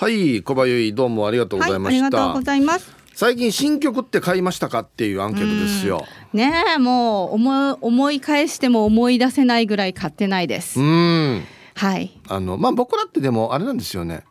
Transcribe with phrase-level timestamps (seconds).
[0.00, 2.94] はい小林どうもありがとうございました、はい、ありがとうございます。
[3.14, 6.04] 最近新曲って買いましたかっていうアンケートですよ。
[6.32, 10.78] ねえもう思い思い返しても思い出せないぐらい買ってないです。
[10.78, 11.42] うん。
[11.74, 12.16] はい。
[12.28, 14.22] あのまあ僕らってでもあれなんですよね。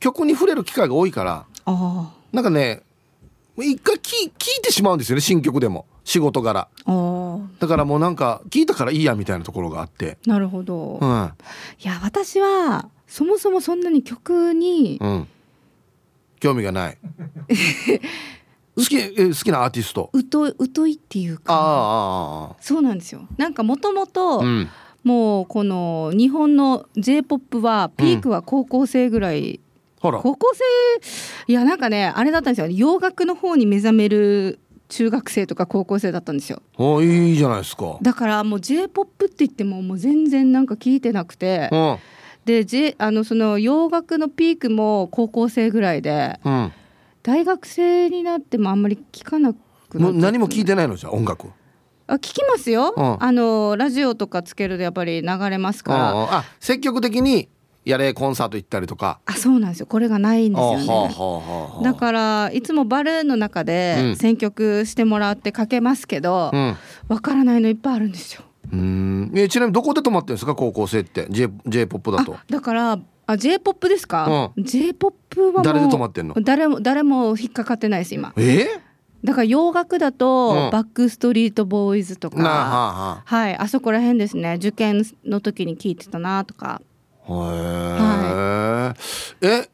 [0.00, 1.46] 曲に触れる機会が多いから。
[1.64, 2.82] あなんかね
[3.56, 5.86] 一回聞聞いてしまうんですよね新曲でも。
[6.02, 6.66] 仕事柄。
[7.60, 10.18] だからもうなんか聞いたからいいやみたいなところがあって。
[10.26, 11.32] なるほど、いうん。
[11.82, 15.28] や私はそもそもそんなに曲にうん。
[16.40, 16.98] 興味がない。
[18.76, 20.10] 好きえ好きなアーティスト？
[20.32, 21.54] 疎い疎いっていうか。
[21.54, 23.28] ああああそうなんですよ。
[23.36, 24.68] なんかもともとあうん。
[25.04, 29.60] もうこの日本の j p o p はピークは高校生ぐらい、
[30.00, 30.18] ほら。
[30.18, 31.52] 高校生？
[31.52, 32.66] いやなんかねあれだったんですよ。
[32.68, 36.60] 洋楽の方に目覚める中学生とか高校生だったんですよ。
[36.78, 37.96] おいいじゃないですか。
[38.02, 41.68] だからもう j p o p って言ってももう全然なんか聞いてなくて。
[41.70, 41.96] うん
[42.44, 46.72] で、J、あのその洋楽のピークも高校生ぐらいでうん。
[47.22, 49.98] 大学生になってもあんまり聞かなくなって。
[49.98, 51.48] もう何も聞いてないのじゃあ音楽
[52.06, 53.22] あ聞きますよ、うん。
[53.22, 56.32] あのラジオとかつけるとやっぱり流れますから、うんうん。
[56.34, 57.48] あ積極的に
[57.86, 59.20] やれコンサート行ったりとか。
[59.24, 59.86] あそうなんですよ。
[59.86, 61.14] これがないんですよね、
[61.82, 64.16] だからいつもバルーンの中うでん。
[64.16, 66.76] 選曲してもらってかけますけどうん。
[67.08, 68.42] わ、からないのいっぱいあるんですよ。
[68.74, 69.32] うん。
[69.34, 70.54] えちなみにどこで泊まってるんですか？
[70.54, 71.26] 高校生って。
[71.30, 72.34] J J ポップだと。
[72.34, 76.34] あだからあ j p o p ですか、う j p o p はもう誰で泊まってんの？
[76.42, 78.32] 誰も誰も引っかかってないです今。
[78.36, 78.66] え？
[79.24, 80.70] だから洋楽だと、うん。
[80.70, 82.68] バックストリートボーイズとかはあ。
[82.68, 83.56] ははい。
[83.56, 84.56] あそこら辺ですね。
[84.58, 86.82] 受験の時に聞いてたなとか。
[87.26, 88.94] あ
[89.40, 89.70] へええ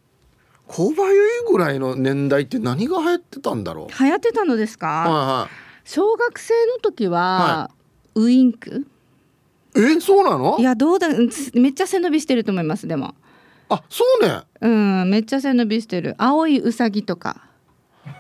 [0.69, 1.03] 小林
[1.51, 4.05] ぐらいの年代って何が流行ってたんだろう？
[4.05, 5.49] 流行ってたのですか、は
[5.85, 7.71] 小学生の時は、は
[8.15, 8.87] ウインク？
[9.77, 10.57] えそうなの？
[10.59, 11.09] いやどうだ
[11.55, 13.15] めっちゃ背伸びしてると思いますでも。
[13.69, 14.41] あそうね。
[14.61, 16.15] うんめっちゃ背伸びしてる。
[16.19, 17.43] 青いうさぎとか。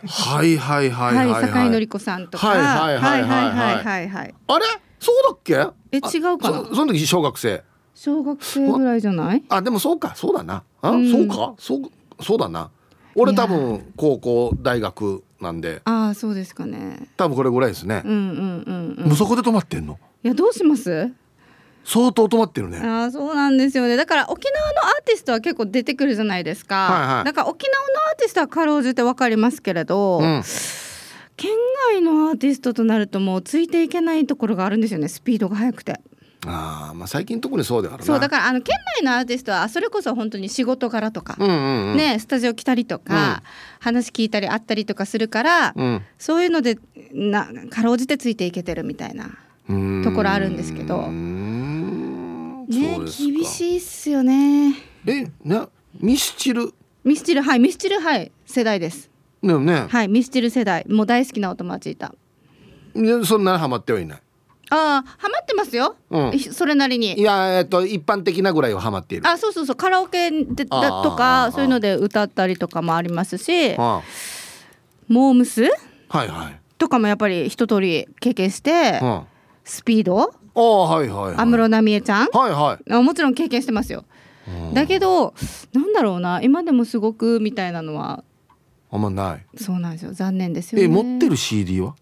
[0.06, 1.46] はいはいはいはいはい。
[1.48, 2.46] 酒井子さんとか。
[2.46, 4.34] はいはいはいはいはい。
[4.46, 4.64] あれ？
[5.00, 5.54] そうだっけ？
[5.92, 6.64] え違うかな？
[6.72, 7.64] その時小学生。
[7.94, 9.42] 小学生ぐらいじゃない？
[9.48, 10.62] あでもそうかそうだな。
[10.82, 11.54] あ、うん、そうか？
[11.58, 11.80] そう
[12.22, 12.70] そうだな。
[13.16, 15.80] 俺多分高校大学なんで。
[15.84, 17.08] ああそうですかね。
[17.16, 18.02] 多分これぐらいですね。
[18.04, 19.06] う、んうんうんうん。
[19.06, 19.98] もうそこで泊まってんの？
[20.22, 21.10] いやどうします？
[21.84, 22.78] 相当泊まってるね。
[22.78, 23.96] ああそうなんですよね。
[23.96, 27.24] だから沖縄のアーティストは結構出てくるじゃないですか、はいはい。
[27.24, 30.42] だから沖縄のアーティストはかろうじてわかりますけれど、うん。
[31.36, 31.52] 県
[31.88, 35.98] 外のアーティストとなるともうついていけないところがあるんですよねスピードが速くて
[36.46, 38.04] あーまあ最近特にそうだからな。
[38.06, 41.96] そうだからあの県内のアーティストはそれこそ本当に仕事柄とか、うんうんうん。
[41.96, 43.42] ねスタジオ来たりとか、
[43.78, 46.02] 話聞いたり会ったりとかするから、うん。
[46.18, 46.78] そういうので
[47.12, 49.24] なかろうじてついていけてるみたいな
[50.02, 51.08] ところあるんですけど。
[51.08, 53.06] ね厳
[53.44, 54.74] しいっすよね。
[55.06, 55.62] えね
[55.98, 56.72] ミスチル？
[57.02, 59.10] ミスチルはいミスチルはい世代です。
[59.42, 60.86] でもね、はいミスチル世代。
[60.88, 62.14] もう大好きなお友達いた。
[62.94, 64.22] ねそんなにハマってはいない
[64.70, 66.38] ああハマってますよ、うん。
[66.38, 69.28] それなりいにやえっと一般的なぐらいはハマっている。
[69.28, 69.76] あそうそうそう。
[69.76, 73.74] カラオケでだとかそういうので歌ったりとかもありますし。
[73.76, 74.02] あ
[75.08, 75.64] モームス？
[76.08, 76.60] はいはい。
[76.78, 79.00] とかもやっぱり一通り経験して。
[79.64, 80.32] スピード？
[80.54, 81.34] あはいはいはい。
[81.34, 82.28] 安室奈美恵ちゃん？
[82.32, 82.92] はいはい。
[82.92, 84.04] あもちろん経験してますよ。
[84.46, 84.74] うん。
[84.74, 85.34] だけど
[85.72, 86.40] なんだろうな。
[86.42, 88.22] 今でもすごくみたいなのは。
[88.92, 89.46] あんまない。
[89.56, 90.12] そうなんですよ。
[90.12, 90.84] 残念ですよね。
[90.84, 91.96] え持ってる CD は？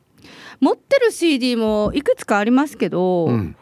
[0.61, 3.57] 持ってる CD もいくつかありますけど、うん。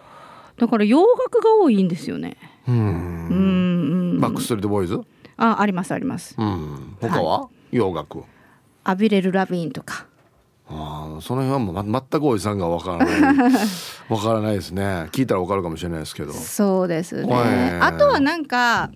[0.58, 2.36] だから洋楽が多いんですよね。
[2.66, 4.18] ううん。
[4.20, 5.00] バックストリートボーイズ？
[5.36, 6.34] あありますあります。
[6.38, 6.96] うん。
[7.00, 7.48] 他は？
[7.70, 8.22] 洋楽
[8.84, 10.06] アビレル・ラビーンとか。
[10.68, 13.54] ああその辺はもう、ま、全くおじさんがわからない。
[14.08, 15.08] わからないですね。
[15.12, 16.32] 聞いたらわかるかもしれないですけど。
[16.32, 17.32] そうですね。
[17.32, 18.90] はいあとはなんか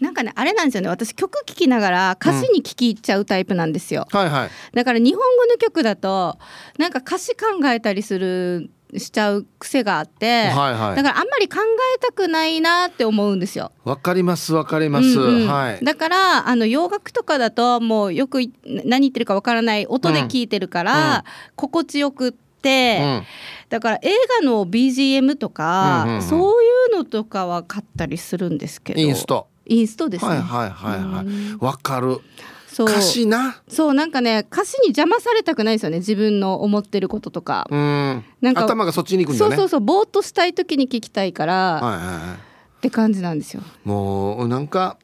[0.00, 0.88] なんかねあれなんですよね。
[0.88, 4.50] 私曲聴きながら歌詞に聞き入っちゃうタイプなんですよ、はいはい。
[4.74, 6.38] だから日本語の曲だと
[6.78, 10.96] なんか歌詞考えたりするしちゃう癖があって、はいはい。
[10.96, 11.56] だからあんまり考
[11.96, 13.70] えたくないなって思うんですよ。
[13.84, 15.46] わかりますわかります、うんうん。
[15.46, 15.84] はい。
[15.84, 21.22] だからあの洋楽とかだともうよくい何言ってるかわからない音で聞いてるから、うん。
[21.56, 23.22] 心地よくって、うん。
[23.68, 26.22] だから映画の BGM とか、うんうんうん。
[26.22, 29.00] そういうのとかは買ったりするんですけど。
[29.00, 30.30] インストインストですね。
[30.30, 31.26] はいはいはいはい。
[31.26, 31.58] うん。
[31.60, 32.18] わかる。
[32.66, 32.86] そう。
[32.88, 33.60] 歌詞な。
[33.68, 35.98] そうなんかね歌詞に邪魔されたくないですよね。
[35.98, 37.66] 自分の思ってることとか。
[37.70, 38.24] うん。
[38.40, 39.56] なんか頭がそっちに行くんだね。
[39.56, 39.80] そうそうそう。
[39.80, 42.34] ぼーっとしたい時に聞きたいから、はいはいはい。
[42.34, 43.62] って感じなんですよ。
[43.84, 44.96] もうなんか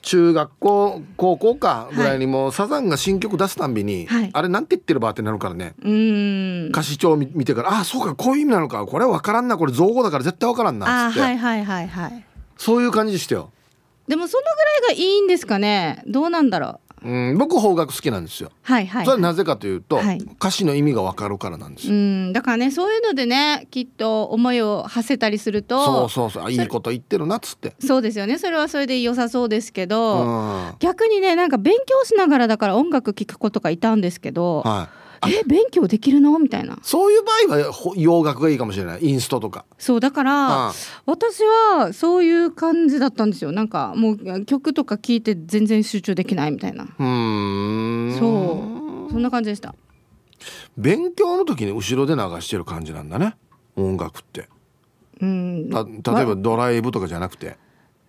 [0.00, 4.30] 中学校高校かぐらいにもうサザンが新曲出すたんびに、はい。
[4.32, 5.74] あれなんて言ってるばってなるからね。
[5.82, 6.68] うーん。
[6.70, 8.84] 歌詞帳見見てからあそうかこういう意味なのか。
[8.86, 9.58] これは分からんな。
[9.58, 12.24] これ造語だから絶対分からんなっつって、あはいはいはいはい。
[12.56, 13.52] そういう感じでしたよ
[14.08, 18.52] でもそのぐらいがいいんですかねどうなんだろううん、僕邦楽好きなんですよ。
[18.62, 21.96] はいはいそれはなぜかというと、はい歌詞の意味がわかるからなんですうよ。
[21.96, 27.74] んだからねそういうのでねきっと思いを馳せたりするとそうそうそうあいいこと言ってるなっつって。
[27.80, 35.01] そうですよねそれはそれで良さそうですけうど、逆にねなんか勉強しながらだから音楽聴く子とかいたんですけど、い。
[35.28, 36.38] え勉強できるの？
[36.38, 39.04] みたいなそういう場合はほ洋楽がいいかもしれない。
[39.04, 39.64] インストとか。
[39.78, 40.72] そうだから、うん
[41.06, 48.18] 私はそういう感じだったんですよなんかもう曲とか聴いて全然集中できないみたいなうーん。
[48.18, 49.74] そうそんな感じでした
[50.76, 53.36] 勉強の時に後ろで流してる感じなんだね。
[53.76, 54.48] 音楽って。
[55.20, 57.56] うんた例えばドライブとかじゃなくて。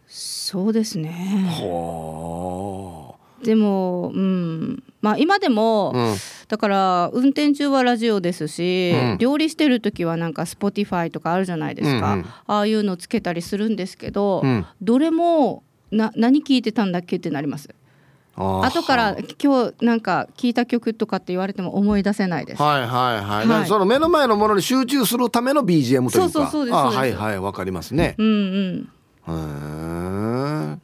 [0.07, 5.97] そうですねほでもうんまあ今でも、う。
[5.97, 6.15] うん。
[6.47, 17.69] だから運転中はラジオですし、うん料理してる時はなんか Spotify とかあるじゃないですか、うんうんああいうのつけたりするんですけど、うんどれもな何聞いてたんだっけってなります
[18.35, 22.87] 後から今日なんか聞いた曲とかって言われても思い出せないです、はいはい
[23.21, 23.47] はい。
[23.47, 26.09] はいその目の前のものに集中するための BGM というか。
[26.11, 28.15] そうそうそうですあそうですはいはいわかりますね。
[28.17, 28.89] うんうん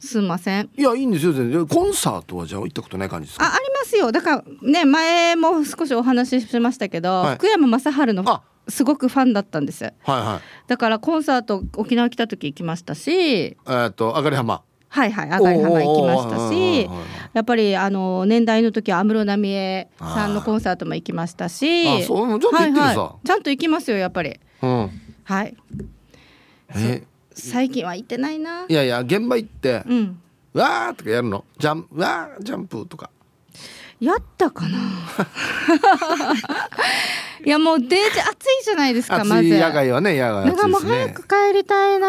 [0.00, 0.70] すいません。
[0.76, 1.66] いやいいんですよ全然。
[1.66, 3.44] コンサートはじゃあ行ったことない感じですか？
[3.44, 4.12] あありますよ。
[4.12, 7.34] だからね前も少しお話ししましたけど、はい。
[7.36, 8.42] 福山雅治のあ。
[8.68, 9.84] すごくファンだったんです。
[9.84, 10.68] はいはい。
[10.68, 13.10] だからコンサート沖縄来た時行きましたし。
[13.10, 14.62] えーっとあがり浜。
[14.88, 17.00] はいはい赤い浜行きましたしおーおーおーはいはい。
[17.34, 21.88] やっぱりあの年代の時は安室奈美恵さんのコンサートも行きましたし。
[21.88, 22.82] あそうちょっと行ってるさ。
[22.82, 24.40] はいはい、ちゃんと行きますよやっぱり。
[24.62, 24.90] うん。
[25.24, 25.56] はい。
[26.74, 27.02] え
[27.34, 28.64] 最近は行ってないな。
[28.68, 30.20] いやいや現場行ってうん
[30.52, 31.44] 「わー」とかやるの？
[31.58, 33.10] ジャンわージャンプとか。
[34.00, 34.78] やったかな。
[37.44, 39.32] いやもうデージ暑いじゃないですかまず。
[39.34, 41.12] 暑い野外はね野外なんかもう暑いですね。
[41.14, 41.22] 早く
[41.52, 42.06] 帰りたいな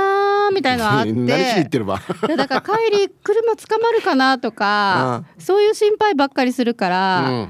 [0.52, 1.12] ーみたいのあって。
[1.14, 1.98] 何しに行ってるば。
[1.98, 7.50] いやだから帰り車捕まるかなとか、 そういう心配ばっかりするから、うん。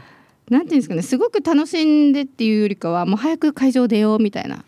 [0.49, 4.55] なんていうんですかねすごく楽しんでっていうよりかはもう早く会場出ようみたいな。
[4.55, 4.63] うん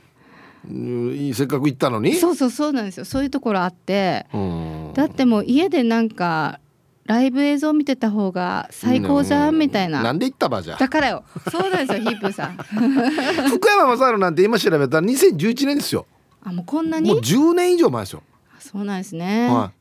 [1.34, 2.14] せっかく行ったのに？
[2.16, 3.06] そうそうそうなんですよ。
[3.06, 4.28] そういうところあって。
[4.34, 4.92] うん。
[4.94, 6.60] だってもう家でなんか
[7.06, 10.78] ライブ映像見てた方が最高じゃんみたいな、なんで行ったばじゃ？
[10.78, 11.24] だからよ。
[11.52, 12.56] そうなんですよヒープーさん。
[13.50, 16.06] 福山雅治なんて今調べたら2011年ですよ。
[16.44, 18.24] あもうこんなもうに10年以上前ですよ。
[18.60, 19.72] そうなんですね、は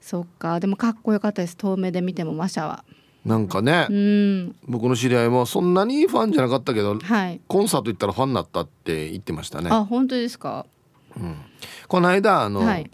[0.00, 0.58] そっか。
[0.58, 1.56] でもかっこよかったです。
[1.56, 2.84] 遠目で見てもマシャは。
[2.85, 2.85] い
[3.26, 3.86] なんかね。
[3.90, 4.56] うん。
[4.68, 7.40] 僕の知り合いもそんなにファンじゃなかったけどはい。
[7.48, 9.68] コンサート行ったらファンになったって言ってましたね。
[9.70, 10.64] あ本当ですか？
[11.88, 12.90] この間あの、はい。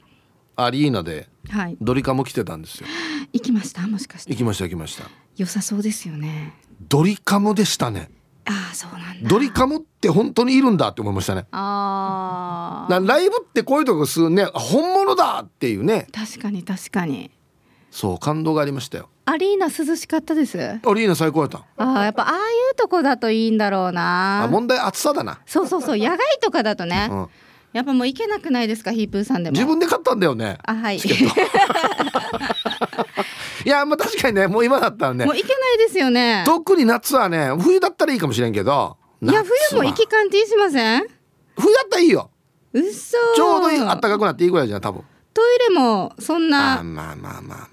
[0.56, 1.76] アリーナではい。
[1.80, 2.86] ドリカム来てたんですよ。
[3.32, 3.86] 行きました？
[3.86, 4.32] もしかして。
[4.32, 5.04] 行きました行きました。
[5.36, 6.54] 良さそうですよね。
[6.88, 8.10] ドリカムでしたね。
[8.44, 9.28] ああそうなんだ。
[9.28, 11.46] ドリカムって本当にいるんだって思いましたね。
[11.52, 16.06] ああなライブってこういうとこするねあ本物だっていうね。
[16.12, 17.30] 確かに確かに
[17.92, 19.10] そう感動がありましたよ。
[19.26, 20.58] アリーナ涼しかったです。
[20.60, 22.38] あアリーナ最高やったあやっぱああい
[22.72, 24.44] うとこだといいんだろうな。
[24.44, 27.28] あ問題暑さだな、そうそうそう野外とかだとね、うん、
[27.74, 29.52] やっぱもう行けなくないですかヒープーさんでも。
[29.54, 30.56] 自分で買ったんだよね。
[30.64, 30.96] あはい。
[33.64, 35.24] いやまあ確かにねもう今だったらね。
[35.26, 36.42] もう行けないですよね。
[36.46, 38.96] 特に夏はね冬だったらいいかもしれんけど。
[39.22, 41.06] いや冬も行き感じしません？
[41.56, 42.30] 冬だったらいいよ。
[42.72, 45.04] うっそちょうどいい暖かくなっていいぐらいじゃん多分
[45.34, 47.68] トイレもそんなまあまあまあまあ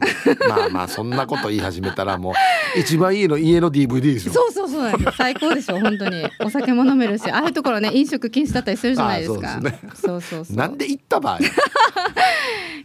[0.47, 2.33] まあまあそんなこと言い始めたらもう
[2.79, 11.41] 一番いいの家の DVD ですよそうそうそうなんです最高でしょ本当にお酒も飲めるしああいうところね飲食禁止だったりするじゃないですかそうですねそうそうそうなんで行った場合い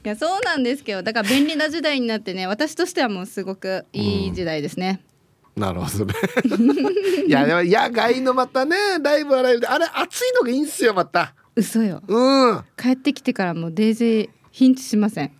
[0.02, 5.00] やそうなんですけどだから便利な時代になってね私としてはもうすごくいい時代ですね、
[5.56, 6.14] なるほどね
[7.26, 15.32] いやでも野外のまたねライブはライブであれ暑いのがいいんすよまた嘘ようん帰ってきてからもうデイジーヒンチしません。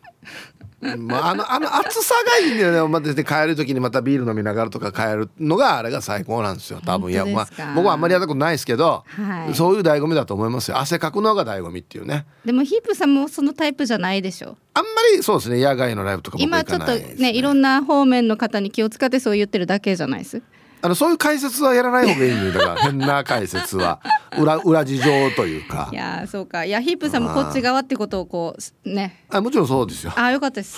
[0.80, 6.80] まあ、あのあの暑さがいいんだよね、まあ、で帰る時にまたビール飲みながらとか帰るのがあれが最高なんですよ。
[6.84, 7.12] 多分。
[7.12, 9.54] いや、まあ、僕はあんまりやったことないですけど、はい。
[9.54, 10.78] そういう醍醐味だと思いますよ。
[10.78, 12.26] 汗かくのが醍醐味っていうね。
[12.44, 14.56] でもヒープさんもそのタイプじゃないでしょ。
[14.74, 15.62] あんまりそうですね。
[15.62, 20.42] 野外のライブとか僕は行今ちょっとねいろんな方面の方に気を使ってそう言ってるだけじゃないです？
[20.84, 24.00] あのそういう解説はやらない方がいいんだから 変な解説は。
[24.38, 25.88] 裏裏事情というか。
[25.90, 26.66] いやーそうか。
[26.66, 29.24] いやヒープさんもこっち側ってことをこうね。
[29.30, 30.12] あもちろんそうですよ。
[30.14, 30.76] あーよかったです、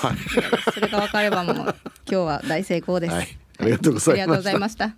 [0.73, 1.75] それが分かればもう今
[2.07, 3.37] 日は大成功です、はい。
[3.59, 4.59] ありがとうございました。
[4.61, 4.95] ました。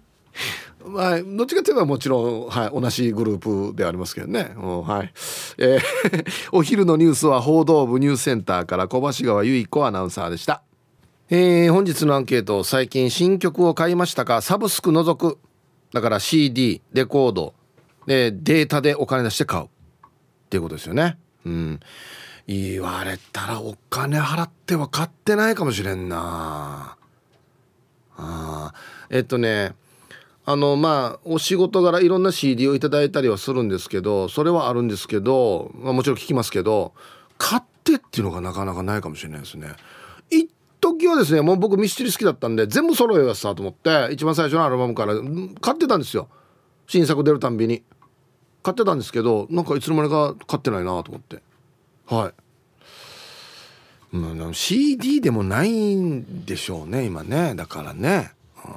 [0.86, 4.52] まあ、どっちかといえばもちろん、はい、同じグループでありますけどね。
[4.56, 5.12] うんはい。
[5.56, 10.62] えー お昼のニュースは報道部ニュースセンターから小橋川由衣子アナウンサーでした。
[11.30, 14.40] えー本日のアンケート最近新曲を買いましたか？
[14.40, 15.38] サブスク除く。
[15.92, 17.52] だから CD レコード
[18.06, 19.64] でデータでお金出して買う。
[19.64, 19.68] っ
[20.48, 21.18] ていうことですよね。
[21.44, 21.80] うん、
[22.46, 26.96] 言われたらお金払っては買ってないかもしれんな。
[28.16, 28.72] あ
[29.10, 29.74] えっとね
[30.46, 36.94] あのまあお仕事柄いろんな CD をいただいたりはするんですけどそれはあるんですけど、まあ、もちろん聞きますけど
[37.36, 39.74] 買ってっていうのがなかなかないかもしれないですね。
[40.80, 45.14] 時はですねもう僕ミスチル好きだったんで全部揃えようさと思って一番最初のアルバムから
[45.60, 46.28] 買ってたんですよ。
[46.86, 47.82] 新作出るたんびに。
[48.62, 51.42] 買ってたんですけどなんかいつの間にか買ってないなと思って。
[52.06, 52.32] は
[54.12, 57.54] い、まあ、CD でもないんでしょうね今ね。
[57.54, 58.32] だからね、
[58.64, 58.72] うん、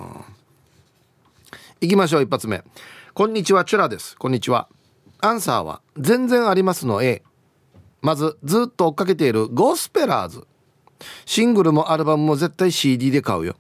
[1.82, 2.64] いきましょう一発目。
[3.14, 4.16] こんにちはチュラです。
[4.18, 4.68] こんにちは。
[5.20, 7.22] アンサーは全然ありますの A
[8.02, 10.48] まずずっと追っかけているゴスペラーズ。
[11.26, 13.56] シングルもアルバムも絶対 CD で買うよ。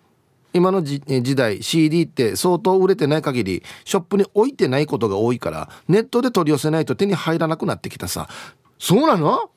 [0.53, 1.01] 今の時
[1.35, 8.27] 代 CD って相当売れてない限りショップに置いてないことが多いからネットで取り寄せないと手に入らなくなってきたさ。
[8.77, 9.49] そうなの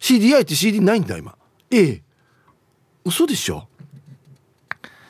[0.00, 1.34] ?CDI って CD ないんだ今。
[1.70, 2.02] ええ。
[3.04, 3.68] 嘘でしょ？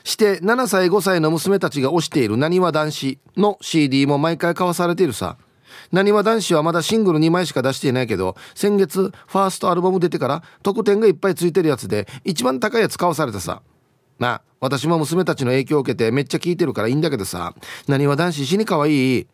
[0.04, 5.36] して7歳5歳の娘たちが推しているなにわ男子の CD も毎回買わされているさ。
[5.92, 13.62] なにわ男子はまだシングル2枚しか出していないけど先月ファーストアルバム出てから特典がいっぱいついてるやつで一番高いやつ買わされたさ。
[14.18, 17.54] なあ私も娘たちの影響を受けてめっちゃ聞いてるからいいんだけどさ。
[17.88, 19.26] なにわ男子死にかわいい？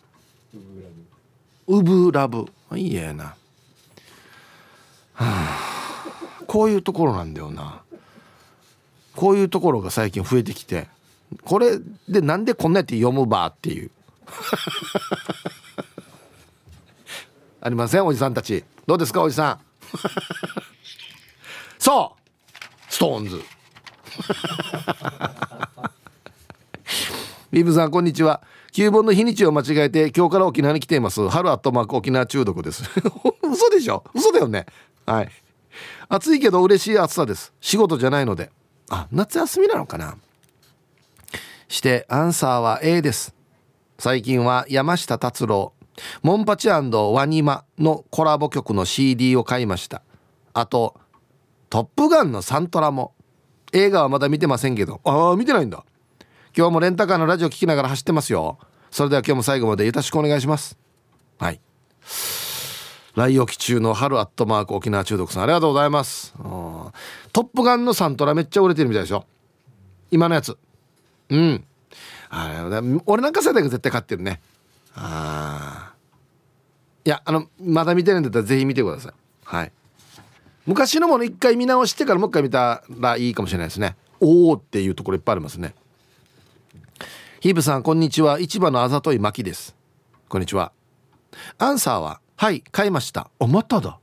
[1.67, 2.47] ウブラブ。
[2.77, 3.37] いいやな、は
[5.15, 5.59] あ、
[6.47, 7.83] こういうところなんだよな。
[9.19, 10.87] こういうところが最近増えてきて
[11.45, 11.77] これ
[12.09, 13.91] でなんでこんなやって読むばっていう。
[17.61, 18.07] ありません？
[18.07, 18.63] おじさんたち。
[18.87, 19.21] どうですか？
[19.23, 19.59] おじさん。
[21.81, 22.21] そう！
[22.89, 23.43] ストーンズ。
[27.51, 28.41] ビブさんこんにちは。
[28.71, 31.29] 旧本の日にちを間違えて今日から沖縄に来ています。
[31.29, 32.85] 春アットマーク沖縄中毒です。
[33.43, 34.05] 嘘でしょ？
[34.15, 34.67] 嘘だよね。
[35.07, 35.29] はい。
[36.09, 37.53] 暑いけど嬉しい暑さです。
[37.61, 38.53] 仕事じゃないので。
[38.90, 40.16] あ夏休みなのかな？
[41.68, 43.35] してアンサーは A です。
[43.99, 45.73] 最近は山下達郎。
[46.23, 46.80] モンパチワ
[47.26, 50.02] ニマのコラボ曲の CD を買いました。
[50.54, 50.99] あと
[51.71, 53.14] 「トップガン」のサントラも。
[53.75, 55.02] 映画はまだ見てませんけど。
[55.04, 55.85] ああ見てないんだ。
[56.57, 58.59] 今日もレンタカーのラジオ聞きながら走ってますよ。
[58.90, 60.78] それでは今日も最後までよろしくお願いします。
[61.38, 61.61] はい。
[63.19, 66.33] 来沖中の春アットマーク沖縄中毒さんありがとうございます。
[66.39, 66.93] ト
[67.41, 69.27] ップガンのサントラめっちゃ売れてるみたいでしょ？
[70.13, 70.57] 今のやつ。
[71.29, 71.65] うん。
[72.31, 74.41] あれ俺なんか世代が絶対買ってるね。
[74.95, 75.95] ああ
[77.05, 79.13] いやあのまだ見てないんだったらぜひ見てください。
[79.43, 79.73] はい。
[80.65, 83.97] 昔のもの一回見直してからもう一回見たらいいかもしれないですね。
[84.21, 85.75] おおっていうところいっぱいありますね。
[87.41, 88.39] ヒーブさんこんにちは。
[88.39, 89.75] 市場のあざといまきです。
[90.29, 90.71] こんにちは。
[91.59, 92.21] アンサーは？
[92.40, 93.33] はい買いました。
[93.40, 93.99] おまただ。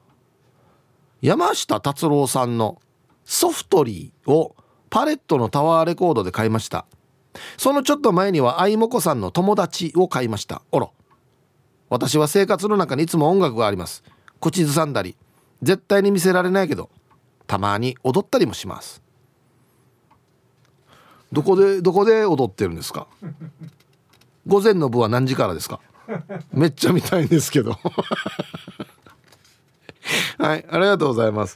[1.22, 2.82] 山下達郎さんの
[3.24, 4.58] ソフトリーを
[4.90, 6.86] パレットのタワーレコードで買いました。
[7.56, 10.62] そのちょっと前には愛もこさんの友達を買いました。
[10.74, 10.92] おろ。
[11.90, 14.04] 私は生活の中にいつも音楽があります。
[14.42, 15.16] 口ずさんだり。
[15.62, 16.90] 絶対に見せられないけど
[17.48, 19.02] たまに踊ったりもします。
[21.32, 23.08] どこでどこで踊ってるんですか？
[24.46, 25.80] 午前の部は何時からですか？
[26.54, 27.80] めっちゃ見たいんですけど。
[30.38, 31.56] はいありがとうございます。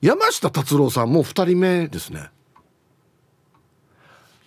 [0.00, 2.30] 山下達郎さんもう2人目ですね。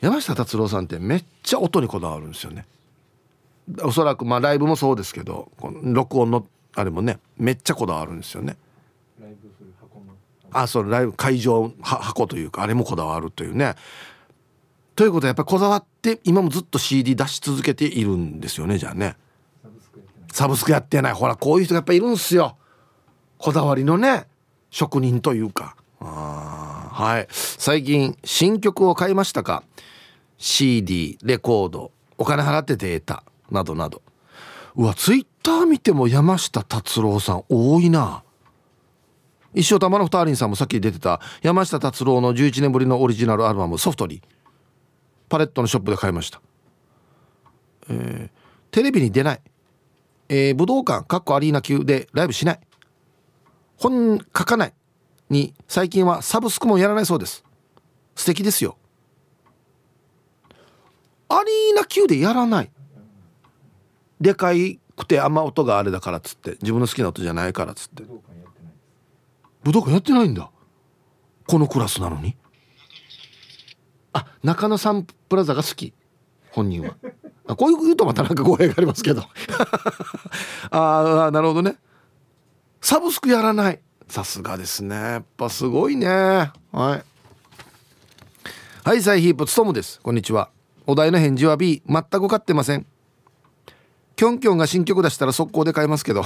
[0.01, 2.65] 山下達郎さんってめっちゃ音にこだわるんですよね。
[3.83, 6.45] おそらくまあライブもそうですけどこの録音の
[6.75, 8.57] あれもねめっちゃこだわるんですよね。
[10.51, 13.75] あそうライブ会場箱というかあれもこだわるというね
[14.95, 19.15] ということはやっぱりこだわって今もずっと CD 出し続けているんですよねじゃあね。
[20.31, 21.13] サブスクやってない。
[21.13, 22.57] ほらこういう人がやっぱいるんすよ。
[23.37, 24.27] こだわりのね
[24.69, 25.75] 職人というか。
[25.99, 27.27] あはい。
[27.31, 29.63] 最近新曲を買いましたか
[30.37, 34.01] ？CD レコードお金払ってデータなどなど。
[34.75, 38.23] うわツイッター見ても山下達郎さん多いな。
[39.55, 44.21] 一生玉の二人さんもさっき出てた山下達郎の11年ぶりのオリジナルアルバム「ソフトリー」
[45.29, 46.41] パレットのショップで買いました、
[47.89, 48.29] えー、
[48.71, 49.41] テレビに出ない、
[50.29, 52.59] えー、武道館かっこアリーナ級でライブしない。
[53.77, 54.73] 本書かない
[55.29, 57.43] に最近はサブスクもやらないそうです。
[58.15, 58.77] 素敵ですよ。
[61.27, 62.71] アリーナ級でやらない。
[64.21, 66.51] でかいくてあんま音があれだからっつって。
[66.61, 68.03] 自分の好きな音じゃないからっつって。
[69.63, 70.49] 武道館やってないんだ。
[71.47, 72.37] このクラスなのに。
[74.13, 75.93] あ中野サンプラザが好き。
[76.51, 76.95] 本人は。
[77.47, 79.23] あこういう言うとまたなんか語弊がありますけど。
[80.71, 81.75] ああなるほどね。
[82.81, 83.79] サブスクやらない。
[84.07, 84.95] さすがですね。
[84.95, 86.07] やっぱすごいね。
[86.07, 86.51] はい。
[88.83, 89.99] はいサイヒープつとむです。
[90.01, 90.49] こんにちは。
[90.85, 92.85] お題の返事は B 全く買ってません。
[94.15, 96.21] キョンキョンが新曲出したら速攻で買いますけど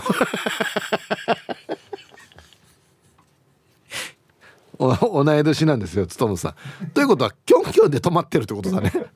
[4.67, 4.67] お
[5.02, 6.88] 同い年なんですよつとむさん。
[6.92, 8.92] ということはキョンキョンで止まってるってことだね。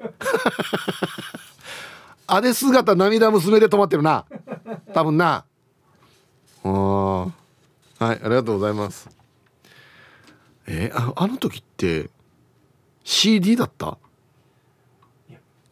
[2.28, 4.26] あで姿涙娘で止まってるな。
[4.94, 5.46] 多分な。
[6.64, 7.32] は
[8.02, 9.10] いありがとうございます。
[10.68, 12.10] えー、ああの時って
[13.04, 13.98] CD だった？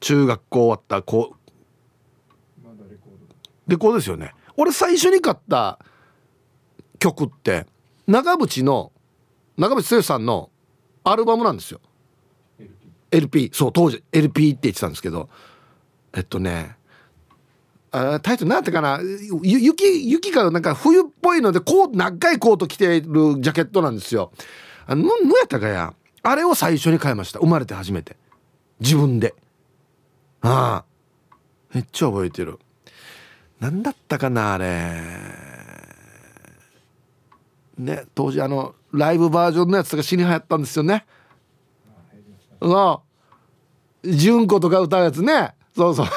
[0.01, 1.35] 中学校終わったこう。
[3.67, 4.33] レコードですよね。
[4.57, 5.79] 俺最初に買った
[6.99, 7.65] 曲って
[8.07, 8.91] 長渕の
[9.59, 10.49] 長渕剛さんの
[11.03, 11.81] アルバムなんですよ。
[13.11, 15.29] LP, そう当時 LP って言ってたんですけど。
[16.13, 16.75] えっとね
[17.91, 19.01] あタイトル何てかな。
[19.43, 23.01] 雪雪がなんか冬っぽいのでこう長いコート着てる
[23.39, 24.31] ジャケットなんですよ。
[24.87, 25.93] あの何やったかや。
[26.21, 27.39] あれを最初に買いました。
[27.39, 28.15] 生まれて初めて。
[28.79, 29.35] 自分で。
[30.41, 30.85] ああ。
[31.73, 32.59] めっちゃ覚えてる。
[33.59, 35.03] 何だったかなあれ。
[37.77, 41.05] ね当時あのライブバージョンのやつとか死に流行ったんですよね。
[42.61, 43.03] そ
[44.03, 44.11] う。
[44.11, 45.53] 純子とか歌うやつね。
[45.75, 46.07] そうそう。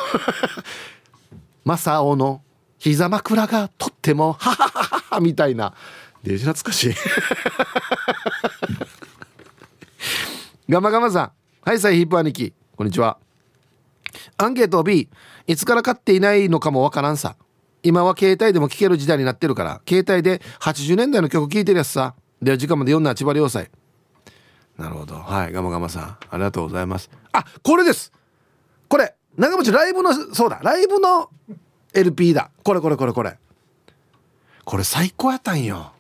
[1.64, 2.43] 正雄の
[2.79, 5.75] 膝枕がとってもハハハハみたいな。
[6.23, 6.95] デジ懐かしい。
[10.69, 11.32] ガマガマさん。
[11.63, 12.52] はいさいヒップ兄貴。
[12.76, 13.19] こんにちは。
[14.37, 15.08] アンケート B
[15.47, 17.37] いつから買っていないのかもわからんさ。
[17.82, 19.80] 今は携帯でも聴ける時代になってるから。
[19.89, 22.15] 携帯で80年代の曲聴いてるやつさ。
[22.43, 23.71] では時間まで読んだ千葉良斎
[24.76, 25.15] なるほど。
[25.17, 25.52] はい。
[25.52, 26.02] ガマガマさん。
[26.02, 27.11] ありがとうございます。
[27.33, 28.11] あこれです。
[28.89, 30.61] これ長渕ライブのそうだ。
[30.63, 31.31] ライブの
[31.95, 32.50] LP だ。
[32.65, 33.39] これこれこれこれ。
[34.65, 35.93] これ最高やったんよ。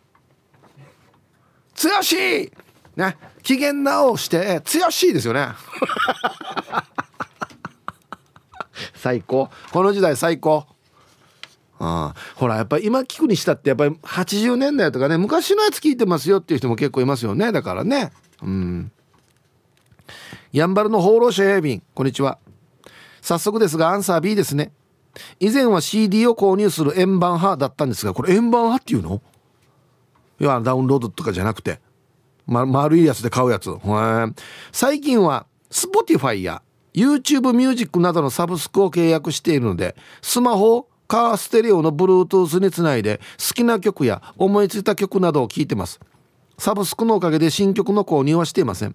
[1.74, 2.52] 強し
[2.96, 3.16] ね。
[3.42, 5.48] 機嫌直して強しですよね。
[8.94, 9.50] 最高。
[9.72, 10.66] この時代最高。
[11.84, 18.12] ああほらやっぱ今聞くにしたってやっぱり80年代とかね昔のやつ聞いてますよっていう人も結構いますよねだからね。
[18.40, 18.92] うん。
[20.52, 22.38] やんばるの放浪者やびんこんにちは。
[23.20, 24.72] 早速ですがアンサー B ですね。
[25.40, 29.20] 以前は CD を購入する円盤派だったんですがこれ円盤派っていうの？
[30.38, 31.80] いやダウンロードとかじゃなくて、
[32.46, 33.70] ま、丸いやつで買うやつ。
[34.70, 36.62] 最近は Spotify や
[36.94, 46.00] YouTube ミュージックなどのサブスクを契約しているのでスマホをカーステレオの Bluetooth につないで好きな曲や思いついた曲などを聴いてます。
[46.56, 48.94] サブスクのおかげで新曲の購入はしていません。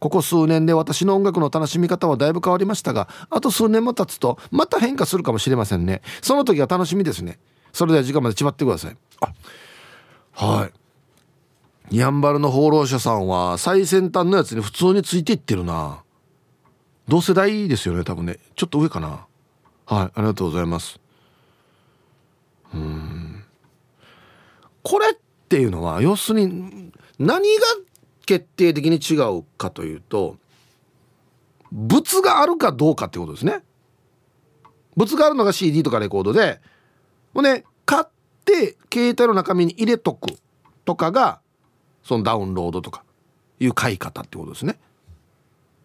[0.00, 6.02] ここ数年で私の音楽の楽しみ方はだいぶ変わりましたがあと数年も経つとまた変化するかもしれませんね。
[6.20, 7.38] その時は楽しみですね。
[7.72, 8.96] それでは時間までちまってください。
[9.20, 9.32] あ
[10.32, 10.68] は
[11.92, 11.96] い。
[11.96, 16.02] やんばるの放浪者さんは最先端のやつに普通についていってるな。
[17.06, 18.38] 同世代ですよね多分ね。
[18.56, 19.26] ちょっと上かな。
[19.86, 21.01] はいありがとうございます。
[22.74, 23.44] うん。
[24.82, 25.14] これっ
[25.48, 27.62] ていうのは要するに何が
[28.26, 30.36] 決定的に違うかというと
[31.70, 33.62] 物があるかどうかってことですね。
[34.94, 36.60] 物があるのが CD とかレコードで
[37.32, 38.04] もうね買っ
[38.44, 40.30] て携帯の中身に入れとく
[40.84, 41.40] とかが
[42.02, 43.04] そのダウンロードとか
[43.58, 44.78] いう買い方ってことですね。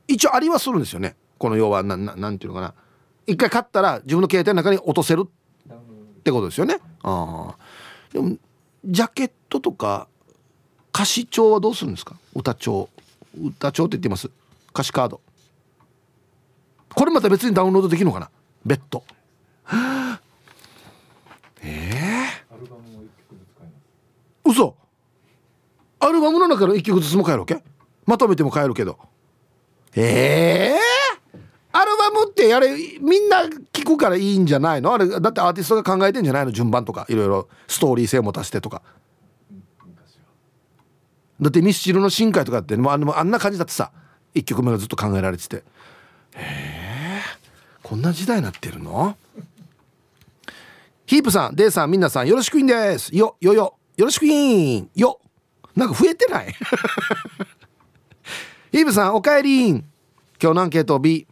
[0.08, 1.16] 一応ありはするんですよね。
[1.38, 2.74] この要はなななんていうのかな。
[3.26, 5.26] 一回買ったら自分の携帯の中に落とせる
[6.28, 6.80] ってことですよね。
[7.04, 7.56] あ
[8.12, 8.36] でも
[8.84, 10.10] ジャケットとか
[10.94, 12.18] 歌詞帳はどうするんですか？
[12.36, 12.90] 歌帳。
[13.40, 14.30] 歌帳って言ってます。
[14.72, 15.22] 歌詞カード。
[16.94, 18.30] これまた別にダウンロードできるのかな？
[18.66, 19.06] 別途
[21.64, 22.26] ええ。
[24.44, 24.76] ー、嘘。
[26.00, 27.64] アルバムの中の1曲ずつも買えるわけ？
[28.06, 29.00] まとめても買えるけど。
[29.96, 30.76] ええ。
[30.76, 30.78] ー、
[32.44, 32.70] ってあれ
[33.00, 34.94] みんな聞くからいいんじゃないの？
[34.94, 36.52] あれだってアーティストが考えてんじゃないの？
[36.52, 37.06] 順番とか。
[37.10, 37.48] いろいろ。
[37.68, 38.84] ストーリー性も足してとか。
[41.42, 43.92] だってミスチルの新海とかってもうあんな感じだってさ。
[44.36, 45.58] 1曲目がずっと考えられてて。
[45.58, 45.62] へ
[46.40, 47.22] え
[47.82, 49.18] こんな時代になってるの？
[51.06, 53.16] ヒープさんデイさんみんなさんよろしくいんです。
[53.16, 53.78] よよよ。
[53.96, 54.90] よろしくいん。
[54.96, 55.20] よ。
[55.76, 56.54] なんか増えてない？
[58.72, 59.84] ヒープさんおかえり今
[60.40, 61.26] 日のアンケート B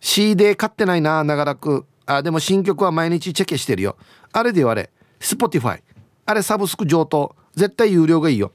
[0.00, 1.86] CD 買ってないな長らく。
[2.06, 3.96] あでも新曲は毎日チェケしてるよ。
[4.32, 5.80] あれで言われ Spotify
[6.24, 7.34] あれサブスク上等。
[7.54, 8.52] 絶対有料がいいよ。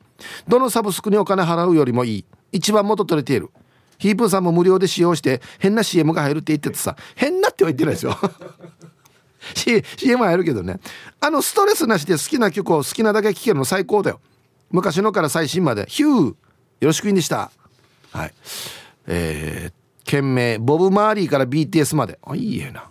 [0.48, 2.26] どのサブスクにお金払うよりもいい。
[2.52, 3.50] 一番元取れている。
[3.98, 6.96] ヒープーさんも無料で使用して変な CM が入るって言っててさ。
[7.16, 8.18] 変なっては言ってないですよ。
[9.98, 10.80] CM 入るけどね。
[11.20, 14.22] あのストレスなしで好きな曲を好きなだけ聴けるの最高だよ。
[14.72, 15.86] 昔のから最新まで。
[15.88, 16.26] ヒュー。
[16.28, 16.36] よ
[16.82, 17.52] ろしくいいんでした。
[18.12, 18.34] はい。
[19.08, 22.20] えー、件名ボブ・マーリーから BTS まで。
[22.24, 22.90] あいいえな。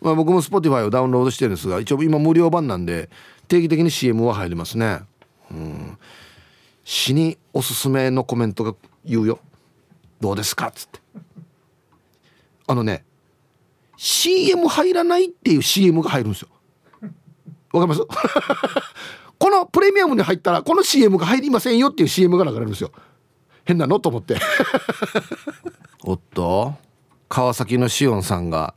[0.00, 3.10] まあ、僕も Spotify をダウンロードしてるんですが一応今無料版なんで
[3.48, 5.00] 定期的に CM は入りますね。
[5.50, 5.98] うん。
[6.84, 8.74] 死におすすめのコメントが
[9.04, 9.38] 言うよ。
[10.20, 10.68] どうですか？
[10.68, 11.00] っつって。
[12.66, 13.04] あのね
[13.96, 16.48] CM 入らないっていう CM が入るんですよ。
[17.72, 18.00] わかります？
[19.38, 22.90] このプレミアムに入ったらこの CM が入りませんよっていう CM が流れるんですよ。
[23.70, 24.00] 変なの？
[24.00, 24.36] と思って。
[26.02, 26.74] おっと
[27.28, 28.74] 川崎のしおんさんが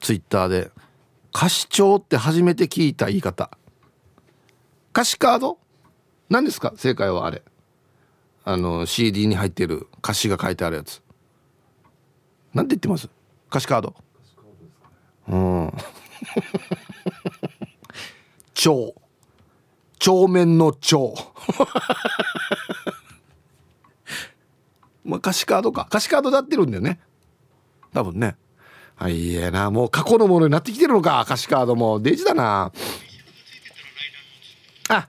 [0.00, 0.72] ツイッターで
[1.32, 3.50] 「歌詞帳って初めて聞いた言い方
[4.92, 5.58] 歌詞カード？
[6.28, 6.72] 何ですか？
[6.76, 7.42] 正解はあれ
[8.44, 11.00] あの CD に入ってる歌詞が書いてあるやつ。
[12.52, 13.08] なんて言ってます？
[13.48, 13.94] 歌詞カード。
[15.28, 15.72] うん。
[18.54, 18.94] 超
[20.00, 21.14] 帳面の超
[25.04, 25.86] まあ歌詞カードか。
[25.88, 27.00] 歌詞カードで合ってるんだよね。
[27.92, 28.36] 多分ね。
[28.94, 29.70] はいいえな。
[29.70, 31.22] もう過去のものになってきてるのか。
[31.26, 32.00] 歌詞カードも。
[32.00, 32.72] デジだな。
[34.88, 35.08] あ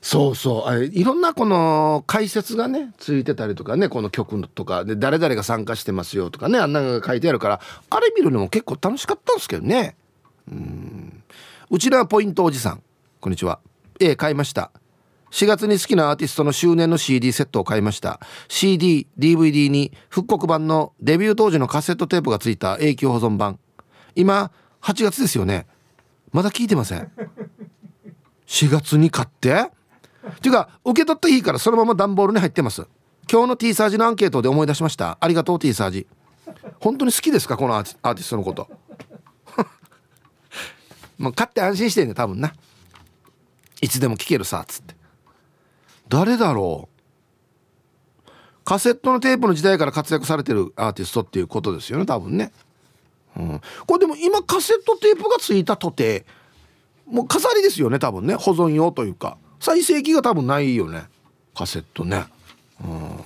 [0.00, 0.68] そうそう。
[0.68, 4.84] あいろんなこの解説がねついてたりとかねこの曲とか。
[4.84, 7.60] で誰々が参加してますよとかねあんなのが書いてあるから。
[7.90, 9.96] あれ見るのも結構楽しかったんですけどね。
[10.50, 11.22] うん。
[11.70, 12.82] うちらポイントおじさん。
[13.20, 13.60] こんにちは。
[13.98, 14.70] ええ買いました。
[15.34, 23.58] 4月に好きなアーティストの周年の CD セットを買いました CD、DVD に復刻版のデビュー当時のカセットテープがついた永久保存版。
[24.14, 25.66] 今8月ですよね。
[26.30, 27.10] まだ聞いてません。
[28.46, 29.52] 4月に買って？
[29.54, 32.86] っていうか受け取った日からそのまま段ボールに入ってます。
[33.28, 35.18] 今日の T サージのアンケートで思い出しました。
[35.20, 36.06] ありがとう T サージ。
[36.78, 37.56] 本当に好きですか？
[37.56, 38.70] このアーティストのこと。
[41.18, 42.54] もう買って安心してんね多分な。
[43.80, 44.94] いつでも聴けるさっつって。
[46.14, 46.88] 誰だろ
[48.24, 48.30] う？
[48.64, 52.52] カセットのテープの時代から活躍されてるアーティストっていうことですよね多分ね、
[53.36, 56.24] うん、これでも今カセットテープがついたとて
[57.06, 58.36] もう飾りですよね多分ね。
[58.36, 59.36] 保存用というか。
[59.60, 61.04] 再生機が多分ないよね。
[61.54, 62.24] カセットね。
[62.82, 63.20] うん。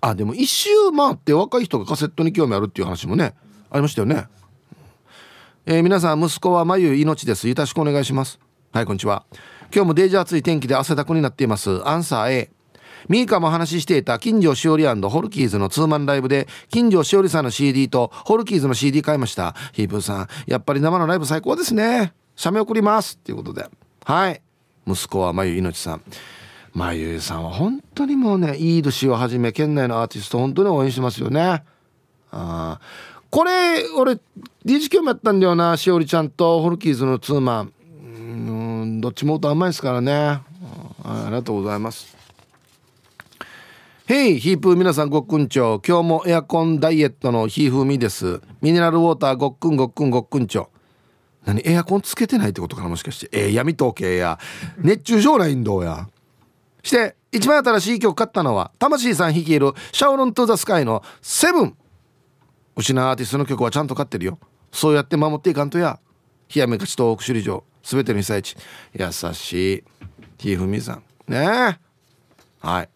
[0.00, 3.34] あでも一周回って若い人がカセットに興味あるっていう話もね
[3.70, 4.26] ありましたよね。
[5.64, 7.48] えー、皆さん息子は眉命です。
[7.48, 8.38] よろしくお願いします。
[8.72, 9.24] はいこんにちは。
[9.72, 11.86] 今日もデージ暑い天気で汗だくになっています。
[11.86, 12.50] アンサー A
[13.08, 19.54] ミーカも話していた金城しおりホルキーズのツーマンライブで金城しおりさんの CD とホルキーズの CD 買いました。
[19.72, 22.12] ヒープーさんやっぱり生のライブ最高ですね。
[22.34, 23.68] 写メ送りますっていうことで。
[24.04, 24.42] はい。
[24.88, 26.02] 息子は眉命さん。
[26.72, 31.42] まゆさんは本当にもうねいい年をはじめ県内のアーティスト本当に応援してますよね。
[31.42, 31.62] あ
[32.32, 32.80] あ
[33.30, 34.18] これ俺
[34.64, 37.72] DJ 興味あったんだよなしおりちゃんとホルキーズのツーマン。
[38.80, 40.40] うんどっちも音甘いですからね。
[41.04, 42.16] ありがとうございます。
[44.06, 45.80] ヘイヒープー皆さんごっくんちょ。
[45.86, 48.40] 今日もエアコンダイエットのひーふみです。
[48.60, 50.70] ミネラルウォーターごっくんごっくんごっくんちょ。
[51.44, 53.28] 何エアコンつけてないってことかなもしかして。
[53.32, 54.38] えー、闇統計や。
[54.78, 56.08] 熱中症ないんどうや。
[56.82, 61.76] して一番新しい曲買ったのは魂さん率いるシャオロン・トゥ・ザ・スカイの「セブン」
[62.74, 64.38] 失うアーティストの曲はちゃんと買ってるよ。
[64.72, 66.00] そうやって守っていかんとや。
[66.54, 67.69] 冷やめ勝ち東北首里城。
[67.82, 68.56] 全ての被災地
[68.94, 69.84] 優しい
[70.38, 71.02] ひふみさん。
[71.28, 71.78] ね
[72.60, 72.88] はい。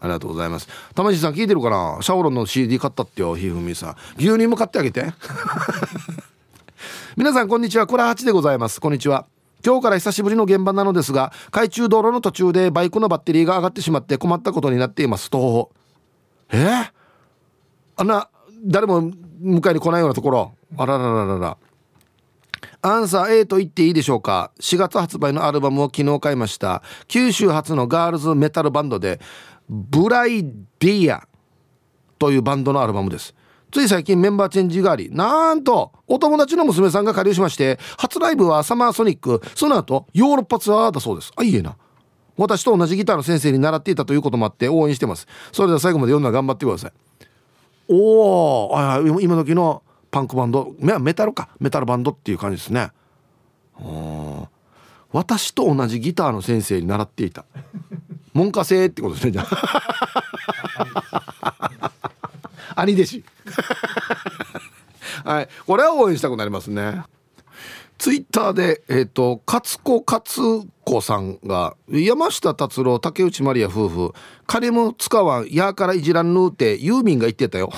[0.00, 0.68] ありがとうございます。
[0.94, 1.98] 魂さん聞いてるかな？
[2.00, 3.96] シャオロンの CD 買ったってよひふみさん。
[4.16, 5.04] 牛乳も買ってあげて。
[7.16, 7.86] 皆さんこんにちは。
[7.86, 8.80] これ8でございます。
[8.80, 9.26] こんにちは。
[9.64, 15.30] 今日から久しぶりの現場なのですが海中道路の途中でバイクのバッテリーが上がってしまって困ったことになっています。
[15.30, 15.70] と
[16.50, 16.58] え？
[16.58, 16.90] ー、
[17.96, 18.28] あんな
[18.66, 19.10] 誰も
[19.42, 20.52] 迎えに来ないようなところ。
[20.76, 21.56] あららららら。
[22.86, 26.82] アンサー A と言っていいでしょうか？4月発売のアルバムを昨日買いました。
[27.08, 29.20] 九州初のガールズメタルバンドで
[29.70, 31.26] ブライディア
[32.18, 33.34] というバンドのアルバムです。
[33.72, 41.32] つい最近メンバーチェンジがありなんとお友達の娘さんが加入しまして初ライブはサマーソニックその後ヨーロッパツアーだそうです。
[41.36, 41.78] あいいえな。
[42.36, 45.26] 私と同じギターの先生に習っていたということもあって応援してます。
[45.52, 46.92] それでは最後まで読んだら頑張ってください。
[47.88, 49.82] おお今時の
[50.14, 51.48] パンクバンドメタルか。
[51.58, 52.92] メタルバンドっていう感じですね。
[55.10, 57.44] 私と同じギターの先生に習っていた。
[58.32, 59.82] 門下生ってことですねじゃあ。
[62.76, 63.24] 兄弟子。
[65.24, 65.48] はい。
[65.66, 67.02] これは応援したくなりますね。
[67.98, 74.12] ツイッターでえっ、ー、と勝子勝子さんが山下達郎竹内まりや夫婦
[74.46, 77.72] 金も使わんやからいじらんぬってユーミンが言ってたよ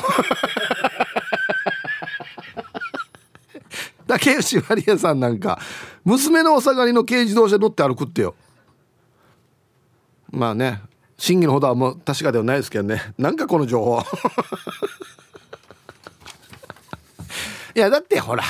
[4.06, 5.58] 竹内まりやさんなんか
[6.04, 8.34] 娘のお下がりの軽自動車乗って歩くってよ。
[10.30, 10.80] まあね
[11.16, 13.00] 真偽のほどはもう確かではないですけどね。
[13.18, 14.00] なんかこの情報。
[17.74, 18.42] いやだってほら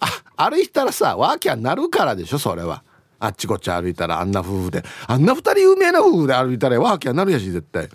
[0.00, 2.82] あ歩いたらさワーキャーなるからでしょそれは。
[3.20, 4.84] あっちこっち歩いたらあんな夫婦で。
[5.06, 7.88] あんな二人有名な夫婦で歩いたらワーキャーなるやし絶対。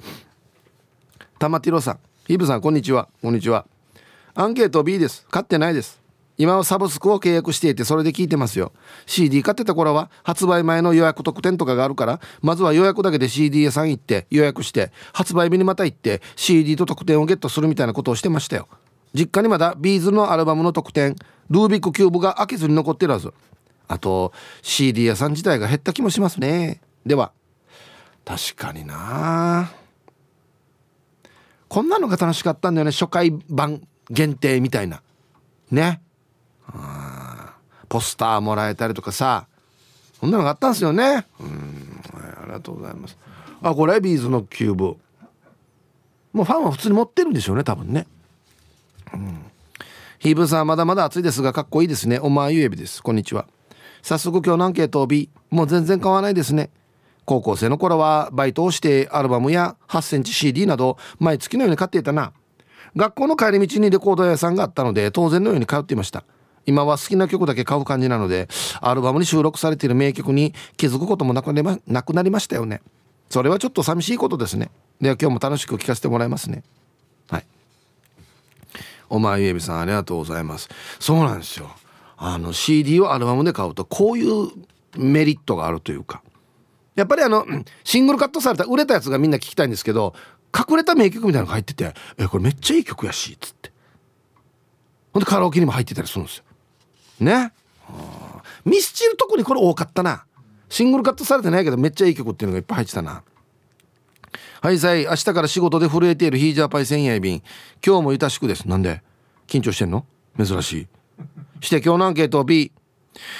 [1.39, 3.07] 玉ティロさんヒブさんこんにちは。
[3.21, 3.65] こんにちは。
[4.33, 5.25] アンケート B です。
[5.29, 6.02] 買ってないです。
[6.37, 8.71] 今はサブスクを契約していてそれで聞いてますよ。
[9.05, 18.67] CD 買ってた頃は発売前の予約特典とかがあるからまずは予約だけで CD 屋さん行って予約して発売日にまた行って CD と特典をゲットするみたいなことをしてましたよ。
[19.13, 21.15] 実家にまだ B'z のアルバムの特典
[21.49, 23.33] ルービックキューブが開けずに残ってるはず。
[23.87, 26.81] あと CD 屋さん自体が減った気もしますね。
[27.05, 27.31] では
[28.25, 29.71] 確かにな。
[31.67, 35.01] こんなのが楽しかったんだよね初回版限定みたいな。
[35.71, 36.01] ね。
[37.89, 39.47] ポスターもらえたりとかさ。
[40.23, 41.25] こんなのがあったんですよね。
[41.41, 42.01] うん、
[42.41, 43.17] ありがとうございます。
[43.61, 44.95] あこれ B'z のキューブ。
[46.31, 48.07] もうファンは普通に持ってるんでしょうね多分ね。
[49.13, 49.43] うん。
[50.19, 52.19] ヒーブさんまだまだ暑いですがかっこいいですね。
[52.19, 53.03] おまゆえびです。
[53.03, 53.47] こんにちは。
[54.01, 56.69] 早速今日のアンケートを B もう全然買わないですね。
[57.25, 62.31] 高校生の頃はバイトをしてアルバムや8センチ CD など毎月のように買っていたな。
[62.95, 66.23] 学校の帰り道にレコード屋さんがあったので当然のように通っていました。
[66.65, 68.47] 今は好きな曲だけ買う感じなので
[68.81, 72.81] アルバムに収録されている名曲に気づくこともなくなりまなくなりましたよね。
[73.29, 74.69] それはちょっと寂しいことですね。
[75.01, 76.63] では今日も楽しく聴かせてもらいますね。
[77.29, 77.45] はい。
[79.09, 80.69] お前ゆえびさんありがとうございます。
[80.99, 81.69] そうなんですよ。
[82.17, 84.49] あの CD をアルバムで買うとこういう
[84.95, 86.21] メリットがあるというか。
[86.95, 87.45] やっぱりあの
[87.83, 90.13] シングルカットされた売れたやつがみんな聞きたいんですけど
[90.55, 93.71] 隠れた名曲みたいなのが入ってて「えこれめっちゃいい曲やし」っつって。
[95.11, 96.43] ほんでカラオケにも入ってたりするんですよ。
[97.19, 97.51] ね。
[98.65, 100.25] ミスチル特にこれ多かったな。
[100.69, 103.23] シングルカットされてないけどめっちゃいい曲っていうのがいっぱい入ってたな。
[104.61, 105.03] はいさい。
[105.03, 107.43] 明日から仕事で震えているヒージャーパイ千夜便
[107.85, 108.67] 今日もゆたしくです。
[108.67, 109.03] なんで？
[109.47, 110.05] 緊張してんの？
[110.37, 110.87] 珍しい。
[111.59, 112.71] して今日のアンケート B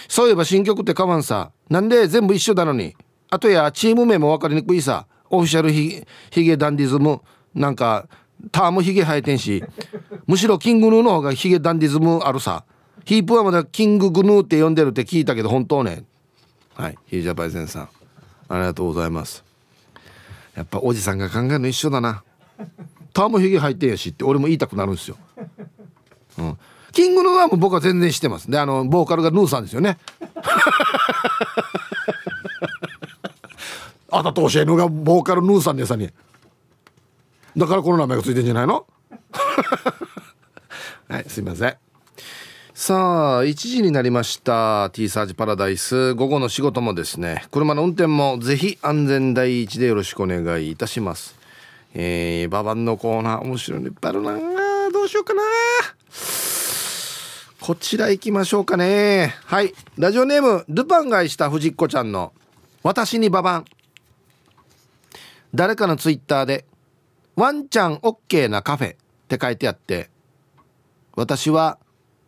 [0.08, 1.52] そういえば新曲ってかわんさ。
[1.70, 2.08] なんで？
[2.08, 2.96] 全部一緒なのに。
[3.30, 5.08] あとやチーム名も分かりにくいさ。
[5.30, 7.22] オフィシャルヒヒゲダンディズム。
[7.56, 8.08] なんか
[8.52, 9.64] タームヒゲ生えてんし。
[10.28, 12.66] むしろキングヌーの方がヒゲダンディズムあるさ。
[13.06, 16.04] ヒープはまだキンググヌーって呼んでるって聞いたけど本当ね。
[16.76, 16.98] はい。
[17.08, 17.90] ヒージャパイセンさん。
[18.50, 19.44] ありがとうございます。
[20.56, 22.24] やっぱおじさんが考えるの一緒だな。
[23.14, 25.18] タームヒゲ入ってんやしって俺も言いたくなるんですよ、
[26.38, 26.58] うん、
[26.92, 28.50] キングヌーはもう僕は全然知ってます。
[28.50, 29.98] であのボーカルがヌーさんですよね。
[34.10, 36.10] あたと教えのがボーカルヌーさんでさに。
[37.56, 38.86] だからこの名前がついてんじゃないの？
[41.10, 41.76] はいすいません。
[42.86, 44.90] さあ1時になりました。
[44.90, 46.16] T サージパラダイス。
[46.16, 47.46] 午後の仕事もですね。
[47.50, 51.34] 車の運転もぜひ安全第一でよろしくお願いいたします。
[51.94, 54.34] えー、ババンのコーナー面白いのいっぱいあるな。
[54.92, 55.42] どうしようかな。
[57.62, 59.34] こちら行きましょうかね。
[59.46, 59.74] はい。
[59.98, 62.34] ラジオネームルパンがいした藤子ちゃんの
[62.84, 63.66] 「私にババン」
[65.56, 66.66] 誰かのツイッターで
[67.38, 68.98] 「ワンちゃん OK なカフェ」っ
[69.30, 70.10] て書いてあって
[71.16, 71.78] 私は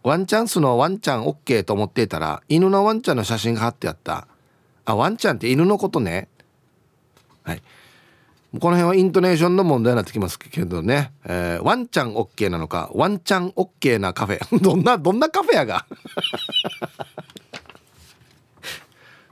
[0.05, 4.27] ワンチャンスのワンちゃん OK と思っていたら犬のワンちゃんの写真が貼ってあった。
[4.85, 6.27] あワンちゃんって犬のことね。
[7.41, 7.61] はい。
[8.59, 14.39] この辺はイントネーションの問題になってきますけどね、えー、ワンちゃん OK なのかワンちゃん OK なカフェ。
[14.61, 15.87] どんなどんなカフェやが？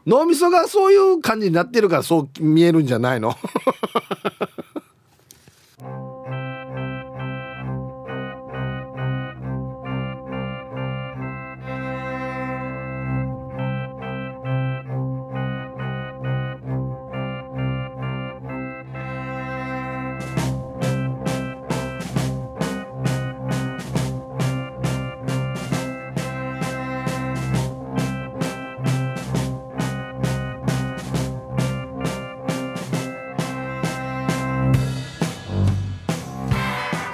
[0.08, 3.38] 脳みそがそういう感じになってるからそう見えるんじゃないの？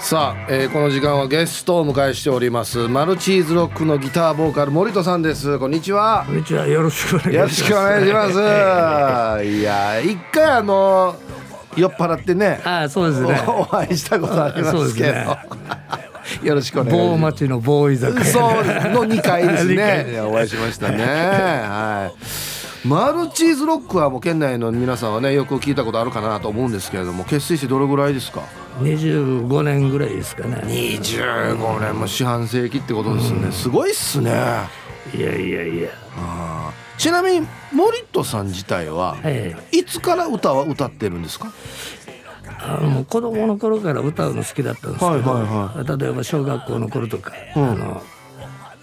[0.09, 5.59] さあ、えー、この時間はゲストをお迎えしておりますマルチーズロックのギターボーカル森戸さんです。
[5.59, 6.23] こんにちは。
[6.25, 6.65] こんにちは。
[6.65, 9.45] よろしくお願いします。
[9.45, 11.15] いや一回あの
[11.77, 15.37] 酔っ払ってねあそうですねお会いしたことありますけど、ね、
[16.41, 18.41] よろしくお願いします某町の某居酒屋そう
[19.05, 28.43] の2回ですねお会いしましたねはいマルチーズロックはもう県内の皆さんはねよく聞いたことあるかなと思うんですけれども結成してどれぐらいですか
[28.79, 30.55] ？25年ぐらいですかね。
[30.65, 34.31] 25年も四半世紀ってことですね、うん、すごいっすね。
[35.13, 35.89] いやいやいや。
[36.97, 39.29] ちなみに森戸さん自体は、は
[39.71, 41.51] い、いつから歌は歌ってるんですか？
[42.61, 48.01] あの子供の頃から歌うの好きだったんですけど、はいはいはい、例えば小学校の頃とか、うん、あの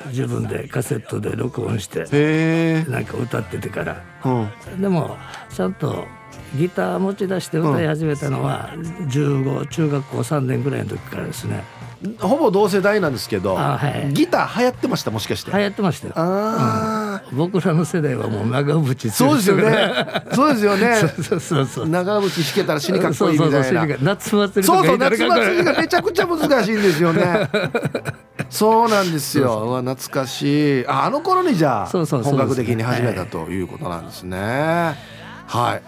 [0.09, 5.17] 自分でカセットで録音してなんか歌っててから、うん、でも
[5.51, 6.07] ちゃんと
[6.57, 8.71] ギター持ち出して歌い始めたのは
[9.09, 11.65] 15中学校3年ぐらいの時からですね。
[12.21, 15.51] ほぼ同世代なんですけど、はい、ギター流行ってましたもしかして。
[15.51, 16.13] 流行ってましたよ。
[16.17, 19.97] あ、うん、僕らの世代はもう長渕そうですよね。
[20.33, 20.97] そうですよね。
[21.23, 23.87] そうそうそう長渕弾けたら死にかっこいいみたいな。
[24.01, 27.51] 夏祭りそうそう夏祭りがめちゃくちゃ難しいんですよね。
[28.51, 29.83] そうなんですよ。
[29.83, 30.87] 懐かしい。
[30.87, 35.17] ああの頃にじゃあ本格的に始めたということなんですね。
[35.47, 35.83] はい。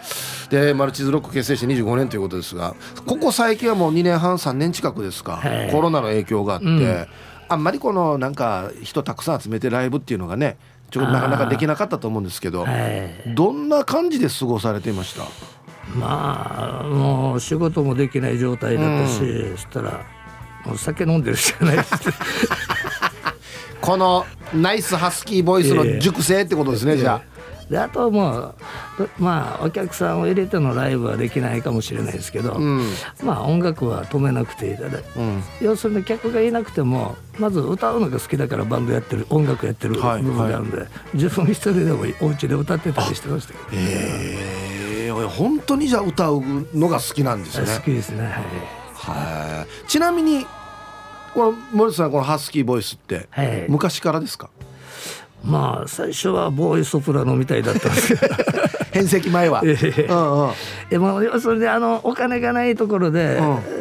[0.49, 5.41] でマルチズロック結成して25年ということですがここ最近はもう2年半3年近くですか。
[5.71, 7.07] コロナの影響があって、うん、
[7.49, 10.57] あんまりこのなんか人たくさん集めてライブっていうのがね
[10.89, 12.65] ちょっとなかなかできなかったと思うんですけど
[13.35, 15.23] どんな感じで過ごされていました？
[15.95, 20.05] まあもう仕事もできない状態だったし、うん、そしたら
[20.65, 21.97] もう酒飲んでるじゃないですか
[23.81, 27.38] このナイスハスキーボイスの熟成ってことですね、えー、じゃあ。
[27.69, 28.55] であともう
[29.19, 32.83] まあお客さんを入れてのライブはできないかもしれないですけど、うん、
[33.23, 40.85] まあ音楽は止めなくていいだ、うん、要するに客がいなくてもまず歌うのが好きだからバンドやってる音楽やってる部分があるんで、はい。
[40.85, 43.53] はい、自分一人でもお家で歌ってたりしてました。
[43.53, 46.41] けど、ええー、本当にじゃあ歌う
[46.73, 47.67] のが好きなんですね。
[47.77, 48.33] 好きですねはい、
[48.95, 50.45] はい、ちなみに
[51.33, 53.27] この森さんこのハスキーボイスって、
[53.69, 54.49] 昔からですか？
[55.43, 58.35] まあ最初はボーイソプラノみたいだったんですけど
[58.91, 59.61] 変籍前は。
[59.63, 59.73] え
[60.09, 60.53] うんうん、
[60.89, 63.37] でもそれであのお金がないところで、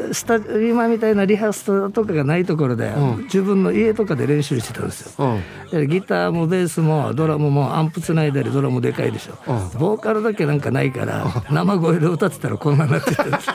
[0.07, 5.41] うん、スタ今みたいなリハーサルとかがないところで、うん、自分の家とかで練習してたんですよ。
[5.73, 9.53] うん、ギターもベースもドラムもアンプつないだりドラムでかいでしょ。
[9.79, 13.51] ボーカルだけなんかないから生声で歌ってたらこんなになってたんです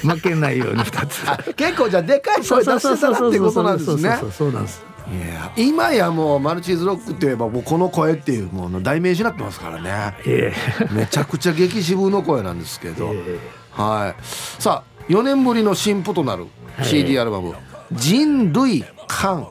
[0.06, 1.54] 負けないように歌ってた。
[1.54, 4.18] 結構じゃでかい声出してたってことなんですね。
[4.30, 4.87] そうなんです。
[5.10, 14.14] いや今やもうマルチーズロックって言えばもうこの声っていうもの代名詞になってますからね、えー、めちゃくちゃ激渋の声なんですけど、えー、はい。
[14.22, 16.46] さあ4年ぶりの新譜となる
[16.82, 17.54] CD アルバム
[17.92, 19.48] 「人類観」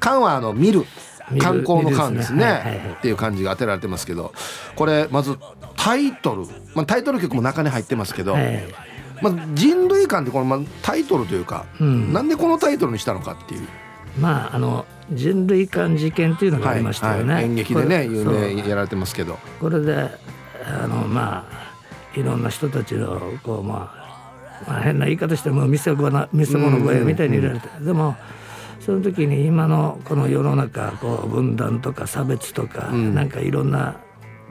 [0.00, 0.20] 観。
[0.20, 0.84] はあの見る。
[1.40, 2.44] 観光の観ですね、ね。
[2.44, 4.34] はいはい、っていう感じが当てられてますけど。
[4.76, 5.38] これまず
[5.76, 6.42] タイトル、
[6.74, 8.62] まあ、タイトル曲も中に入ってますけど、はい。
[9.22, 13.66] まあ、人類観ってこの、まあ、タイトルというか、うん、なんでこのタイトルにしたのかっていう。
[14.18, 19.38] まああの人類間事件っていうのがありましたよね、はいはい、演劇でね有名やられてますけど。
[19.60, 20.10] これで
[20.66, 23.92] あのまあいろんな人たちのこうま
[24.66, 28.16] あ、まあ、変な言い方しても見せ物見せ物小屋みたいに入れられて、でも
[28.80, 34.00] その時に今のこの世の中こう分断とか差別とか、うん、なんかいろんな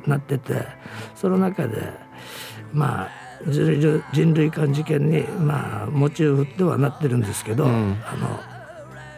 [0.05, 0.67] なってて
[1.15, 1.89] その中で
[2.73, 3.09] まあ
[3.47, 8.52] 人類間事件にまあモチーフではなってるんですけど、うん、あの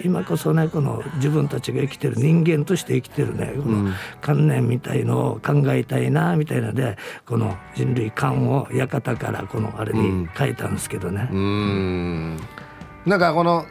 [0.03, 11.29] 今こそねこの自分たちが生きてる人間として生きてるねこの観念みたいのを考えたいなみたいなでこの人類観を館からこのあれに書いたんですけどね。
[11.31, 12.37] うん、
[13.05, 13.65] なんかこの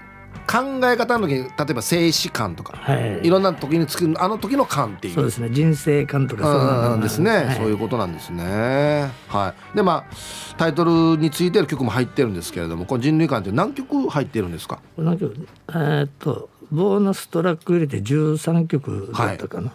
[0.47, 5.15] 考え方の時に例えば静止感とか、はい、いろんな時に作るあの時の感っていう。
[5.15, 5.51] そうですね。
[5.51, 9.11] 人生観とかそうなんですね、はい、そういうことなんですね。
[9.29, 9.77] はい。
[9.77, 10.15] でまあ
[10.57, 14.81] タイトルについてる曲も入ってるんですけれどもこの人類観って何曲入ってるんですか？
[14.97, 15.49] 何曲？
[15.69, 19.75] えー、っとボーナストラック入れて13曲だったかな、は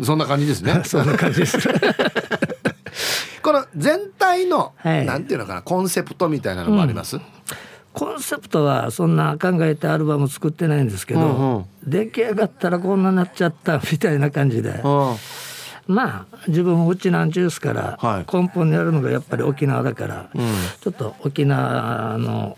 [0.00, 0.82] い、そんな感じですね。
[0.86, 1.58] そんな感じです。
[3.42, 7.22] この全体の、はい、なんていうのかなコンセプトみたいなのもあります、うん
[7.98, 15.16] コンセプトはそんな考えてアルバム作ってないんですけど、うんうん、出来上がったらこんななっちゃったみたいな感じで、うん、
[15.88, 20.42] まあ自分うちなんちゅうすから、はい、根本にあるのがやっぱり沖縄だから、うん、
[20.80, 22.56] ちょっと沖縄の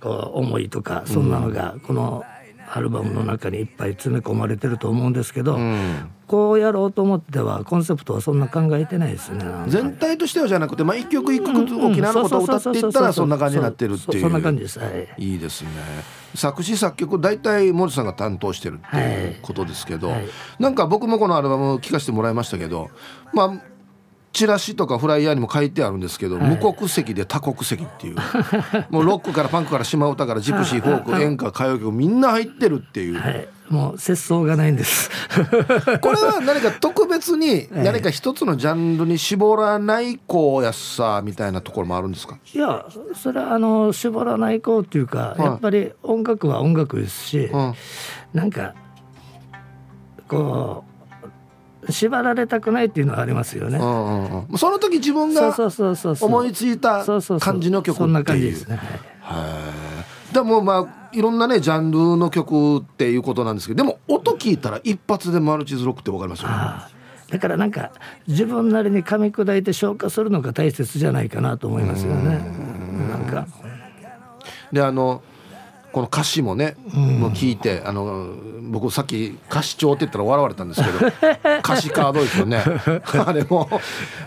[0.00, 2.26] こう思いとかそんなのがこの
[2.70, 9.44] アルバムの中にいっぱい詰め込まれてると思うんですけど、うんこうやろうと思ってはコンセプトはそんな考えてないですね。
[9.66, 14.20] 全体としてはじゃなくて、まあ、一曲一曲沖縄のことを歌っていったらそんな感じになってるっていう。
[14.20, 14.78] そんな感じです。
[14.78, 15.08] はい。
[15.16, 15.70] いいですね。
[16.34, 20.28] 作詞作曲大体森さんが担当してるっていうことですけど、はい。
[20.58, 22.90] なんか僕もこのアルバム聴かせてもらいましたけど
[23.32, 23.62] まあ
[24.34, 26.50] チラシとかフライヤーにも書いてあるんですけど、はい。
[26.62, 28.16] 無国籍で多国籍っていう。
[28.90, 35.10] もうロックからパンクから島唄からジプシーフォーク演歌歌謡曲みんな入ってるっていう、はいもう節操がないんです。
[36.00, 42.38] これは何か特別に 何か一つのジャンルに絞らないこうやっさみたいなところもあるんですか？
[42.54, 47.74] いやそれはあの絞らないこうっていうか、いやっぱり音楽は音楽ですし、うん。
[48.32, 48.74] なんか
[50.28, 50.84] こ
[51.86, 53.78] う縛られたくないっていうのはありますよね。
[53.78, 54.58] うんうんうん。
[54.58, 55.54] その時自分が
[56.20, 57.04] 思いついた
[57.40, 58.06] 感じの曲っていう。
[58.06, 58.78] そんな感じですね。
[59.20, 59.97] はい
[60.38, 66.54] へえでもまあいろんなねジャンルの曲っていうことなんですけどでも音聞いたら一発でマルチズロックってわかりますよね？
[67.30, 67.90] だからなんか
[68.26, 72.40] 自分なりに噛み砕いて消化するのが大切じゃないかなと思いますよね。
[73.10, 73.26] なん。
[73.26, 73.46] か
[74.72, 75.22] であの
[75.92, 78.28] この歌詞もね、もう聞いてあの
[78.70, 80.98] 僕さっき歌詞帳って言ったら笑われたんですけど
[81.60, 82.62] 歌詞カードですよね。
[83.26, 83.68] あれも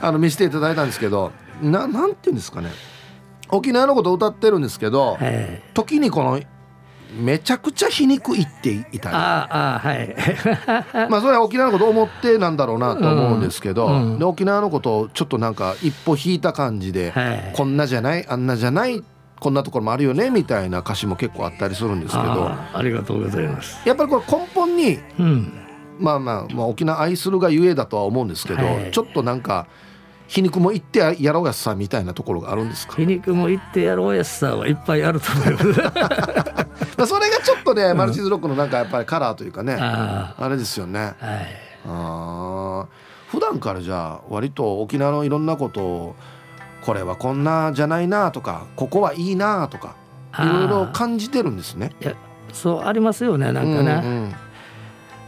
[0.02, 1.32] あの見せていただいたんですけど
[1.62, 2.70] ななんて言うんですかね
[3.52, 6.40] 沖縄のことを歌ってるんですけど、はい時にこの
[7.14, 9.16] めちゃくちゃ皮肉言っていたり。
[9.16, 10.16] ああはい。
[11.10, 13.94] まあそれは沖縄のことを思ってなんだろうなと思うんですけど、うん。
[14.14, 14.20] うん。
[14.20, 17.54] で沖縄のことをちょっとなんか一歩引いた感じで、はい。
[17.54, 19.04] こんなじゃないあんなじゃない
[19.40, 23.78] こんなところもあるよねみたいな歌詞も結構あったりするんですけどありがとうございます。
[23.86, 25.54] やっぱりこれ根本にうん。
[26.00, 28.92] まあまあ、まあ、沖縄愛するがゆえだとは思うんですけど、はい。
[28.92, 29.68] ちょっとなんか
[30.34, 35.68] 皮肉も言ってやろうやさみたいなところがあるんですか、皮肉も言ってやろうやすさはいっぱいあると思います。
[36.98, 41.14] まあ、それがちょっとねマルチズロックのなんかやっぱりカラーというかね、ああれですよね。
[41.22, 41.48] あはい。
[41.86, 43.32] あー。
[43.32, 46.16] 普段からじゃあ割と沖縄のいろんなことを
[46.82, 49.96] これはこんなじゃないなとかここはいいなとか
[50.38, 51.92] いろいろ感じてるんですね？
[52.02, 52.14] いや
[52.54, 54.36] そうありますよねなんかね、うんうん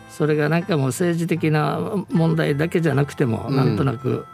[0.10, 1.80] それがなんかもう政治的な
[2.12, 4.28] 問題だけじゃなくても、うんなんとなく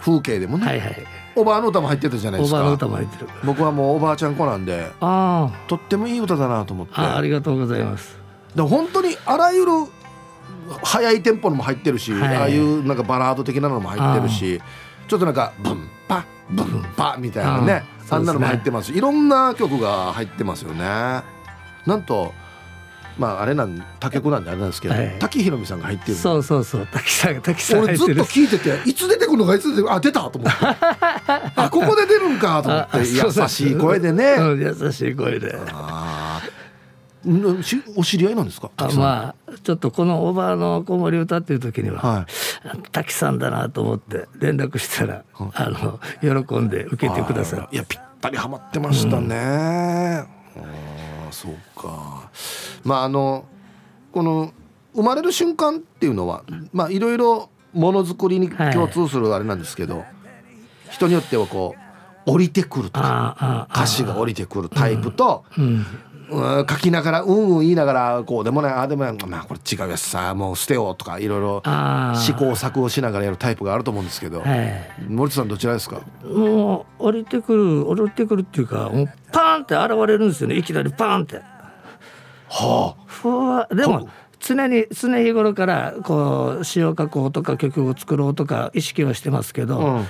[0.00, 1.06] 風景でもね、はいはい。
[1.36, 3.28] おばあの歌も入ってたじゃないですおばあのか歌も入ってる。
[3.44, 6.92] 僕はもうおばあちゃん子なんであとってもいい歌だなと思って。
[6.96, 8.18] ありがとうございます。
[8.54, 9.72] でも本当にあらゆる
[10.82, 12.36] 速いテンポのも入ってるし、はい。
[12.36, 14.60] ああいうなんかバラード的なのも入ってるし
[15.08, 17.72] ちょっとなんかブンパブンパみたいなね。
[17.72, 18.92] あーあんなのも入ってます。
[18.92, 20.84] しいろんな曲が入ってますよね。
[20.84, 22.34] なんと
[23.18, 25.16] まああれなん他曲なんであれなんですけど、はい。
[25.18, 26.86] 滝ひろみさんが入ってるそうそうそう。
[26.86, 30.58] 滝さん滝さん俺ずっと聞いてていつ出てくるのかいつ出てあ出たと思って。
[31.56, 32.98] あここで出るんかと思って。
[32.98, 35.56] 優しい声でね、うん、優しい声で。
[35.70, 36.42] あ
[37.96, 42.78] お知り合いなんですかまあちょっとこのおばあの子守歌っていう時には、はい。
[42.92, 46.00] 滝さんだなと思って連絡したら、あの
[46.44, 50.26] 喜んで受けてくださるいやぴったりはまってましたね、あ
[51.28, 52.23] あそうか
[52.84, 53.46] まああの
[54.12, 54.52] この
[54.94, 60.04] 生まれる瞬間っていうのはまあいろいろものづくりに共通するあれなんですけど、
[60.90, 61.74] 人によってはこ
[62.26, 65.64] う降りてくるとか歌詞が降りてくるタイプと、うん。
[65.64, 65.86] うん。
[66.66, 71.62] 書きながらうんうん言いながらこうでもないああでもないまあこれ違うやつさもう捨てようとかいろいろ
[72.16, 74.72] 試行錯誤しながらやるタイプがあると思うんですけど、はい。
[75.06, 76.00] 森田さんどちらですか？
[76.24, 81.42] もう降りてくる降りてくるっていうかもうパーンって現れるんですよねいきなりパーンって
[82.48, 84.08] はふわでも
[84.40, 90.04] 常に常日頃からこう詩を書こうとか曲を作ろうとか意識はしてますけど、あ、うん。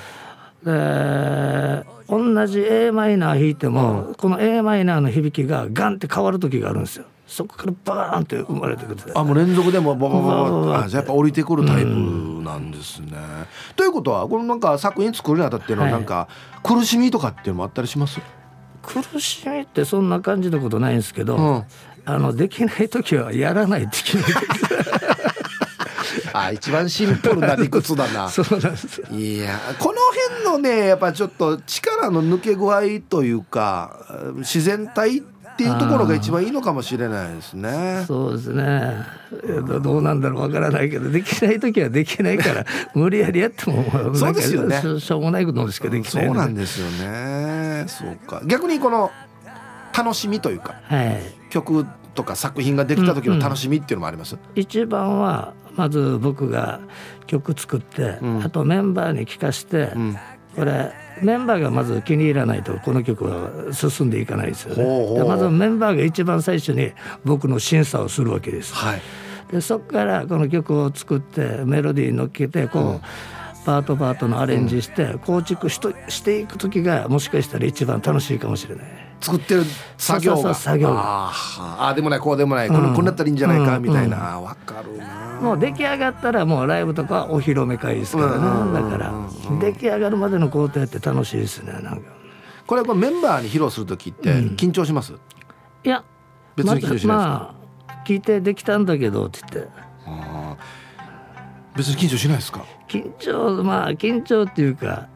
[0.65, 7.05] で同じ a マイナー弾いても、この a マイナーの響きがガンって変わる時があるんですよ。
[7.27, 11.89] そこからバーンって生まれてくるあもう連続でもバババババあじゃあやっぱ降りてくるタイプ
[12.43, 13.13] なんですね。
[13.77, 15.93] ということはこのなんか作品作るにあたってのはい。
[15.93, 16.29] なんか
[16.63, 18.21] 苦しみとかっていうのもあったりします、
[18.83, 21.65] 苦しみってそんな感じたことないんですけど、うん
[22.07, 24.45] あのできない時はやらないといけない時
[26.33, 28.29] あ一番シンプルな理屈だな。
[28.31, 29.99] そうなんですよいやこの
[30.43, 34.01] 辺のねやっぱちょっと力の抜け具合というか
[34.39, 38.05] 自然体っていうところが一番いいのかもしれないですね。
[38.09, 39.07] そうですね
[39.45, 43.85] えーどどうなんだろうわからないけどできない時はできないから 無理やりやっても
[44.15, 47.85] そうですよねしょうもないことしかできないそうのなんですよね。
[47.87, 49.13] そうか逆にこの
[49.97, 51.21] 楽しみというかはい。
[51.51, 54.37] 曲とか作品ができた時の楽しみっていうのもあります？
[54.55, 56.81] 一番はまず僕が
[57.27, 58.45] 曲作って、うん。
[58.45, 60.17] あとメンバーに聞かして、うん。
[60.55, 60.93] これ
[61.23, 64.85] メンバーがまず気に入らないとこの曲は進んでいかないですよね。
[64.85, 65.19] ほうほう。
[65.19, 66.93] でまずメンバーが一番最初に
[67.25, 68.75] 僕の審査をするわけです。
[68.75, 69.03] はい。
[69.51, 73.07] でそこからこの曲を作ってメロディー乗っけてこう、
[73.65, 78.87] パートパートのアレンジして構築しとしていく時がもしかしたら一番楽しいかもしれない。
[79.21, 79.65] 作ってる
[79.97, 81.33] 作業がそうそうそう作業あ
[81.81, 89.13] あでもないこうでもないこれこんなったらいいんじゃないかみたいなわかるなもう出来上がったらもうライブとかお披露目会ですからうんねだから
[89.61, 92.11] 出来上がるまでの工程って楽しいですねなんか
[92.67, 95.15] これこれメンバーに披露する時って緊張します
[95.85, 96.05] いや
[96.57, 97.65] 別に緊張しないですかまあ
[98.07, 99.71] 聞いてできたんだけどって言って
[101.77, 102.65] 別に緊張しないですか？
[102.89, 105.09] 緊張まあ緊張っていうか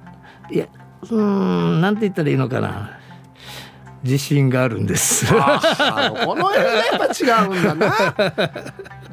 [0.50, 0.66] いや
[1.02, 2.94] うーんなんて言ったらいいのかな。
[4.04, 5.26] 自信があるんです。
[5.26, 7.92] この辺がやっぱ違うんだな。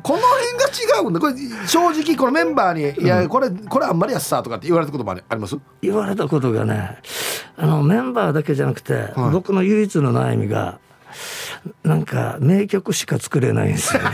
[0.03, 1.19] この辺が違うんだ。
[1.19, 1.33] これ
[1.67, 5.57] 正直このメンバーに「いやこれこれあんまりやっさ」とかって言われたこともあります？
[5.81, 6.99] 言われたことがね
[7.57, 10.77] あのメンバーだけじゃなくて、僕の唯一の悩みが
[11.83, 14.09] なんか名曲しか作れないんですよね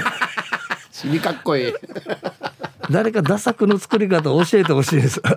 [1.01, 1.73] 死にかっこいい。
[2.91, 5.19] 誰かダサの作り方を教えてほしいです。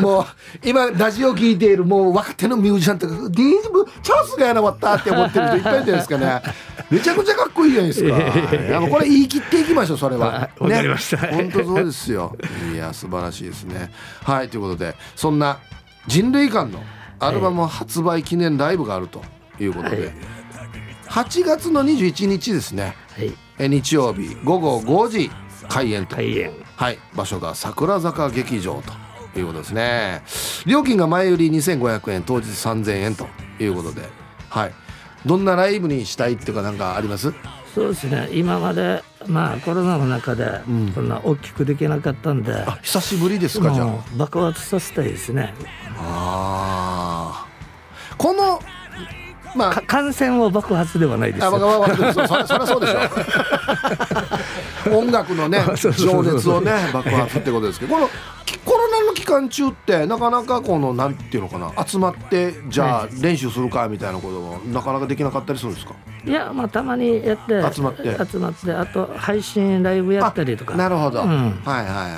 [0.00, 0.26] もう
[0.64, 6.42] 今ラジオ聞いているもう若手のミュージシャンとか「ディーブチャンスがやなかった」って思ってる人いっぱいいるじゃないですかね。
[6.90, 8.08] めちゃくちゃかっこいいじゃないですか。
[8.56, 10.26] いやもうこれ言い切っていきましょうそれは。
[10.26, 11.18] はいわかりました。
[11.18, 12.36] 本当そうですよ。
[12.74, 13.92] いや素晴らしいですね。
[14.24, 15.58] はいということでそんな
[16.08, 16.82] 人類館の
[17.20, 19.22] アルバム発売記念ライブがあると
[19.60, 20.41] いうことで、はい
[21.12, 25.30] 8月の21日ですねはいえ日曜日午後5時
[25.68, 28.82] 開演と開演はい、場所が桜坂劇場
[29.34, 30.22] ということですね。
[30.66, 33.28] 料金が前売り2500円、当日3000円と
[33.60, 34.08] いうことで、
[34.48, 34.74] はい。
[35.24, 37.32] どんなライブにしたいっていうかなんかあります？
[37.74, 40.62] そうですね今までまあコロナの中で
[40.94, 45.54] こんな大きくできなかったんで、あ、久しぶりですかじゃもう爆発させたいですね
[45.98, 47.44] あ。
[47.44, 48.14] ああ。
[48.16, 48.58] この
[49.56, 49.82] まあか。
[49.82, 52.98] 感染を爆発ではないですあ、よそそそりゃそうでしょ
[54.98, 55.60] 音楽のね
[55.96, 58.10] 情熱をね爆発ってことですけどこの
[58.44, 65.94] きコロナの期間中ってなかなかこのなんていうのかな集まってじゃあ練習するかみたいなこともなかなかできなかったりするんですか？
[66.24, 68.02] いやまあたまにやって集まって。
[68.30, 70.74] 集まってあと配信ライブやったりとか。
[70.74, 71.28] あなるほど、うん。
[71.28, 72.08] はいはいはいは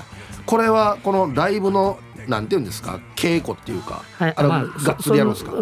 [0.00, 0.12] い
[0.44, 5.52] これはこのライブのなんていうんですか稽古っていうか、はいあれ、まあがっつりやるんですか？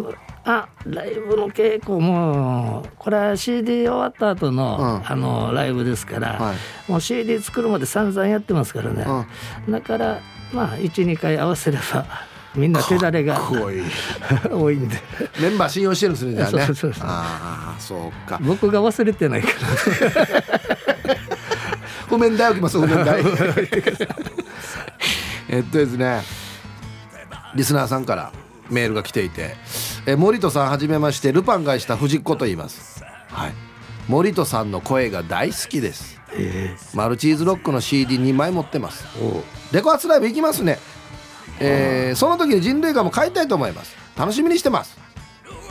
[0.51, 5.11] あライブの稽古もこれは CD 終わった後の、うん。
[5.11, 6.91] あのライブですから、はい。
[6.91, 9.07] もう CD 作るまで散々やってますからね、
[9.69, 10.21] だから
[10.53, 12.05] まあ12回合わせれば
[12.57, 13.39] みんな手だれが
[14.51, 14.97] 多いんで。
[15.41, 16.67] メンバー信用してるんですねじゃあね。
[16.67, 18.39] そうそうそうああそうか。
[18.43, 19.55] 僕が忘れてないから。
[22.09, 23.23] 譜面台置きます譜面台
[25.49, 26.23] えっとですね
[27.55, 28.33] リスナーさんから
[28.71, 29.57] メールが来ていて。
[30.07, 31.33] え森戸さんはじめまして。
[31.33, 33.03] ルパンがした藤子と言います。
[33.31, 33.53] はい。
[34.09, 36.21] 森戸さんの声が大好きです。
[36.33, 39.05] えマルチーズロックの CD2 枚持ってます。
[39.21, 39.39] えお。
[39.41, 39.43] う
[39.73, 40.79] レコ発ライブ行きますね。
[41.61, 43.95] えーその時に人類画も買いたいと思います。
[44.19, 44.97] 楽しみにしてます。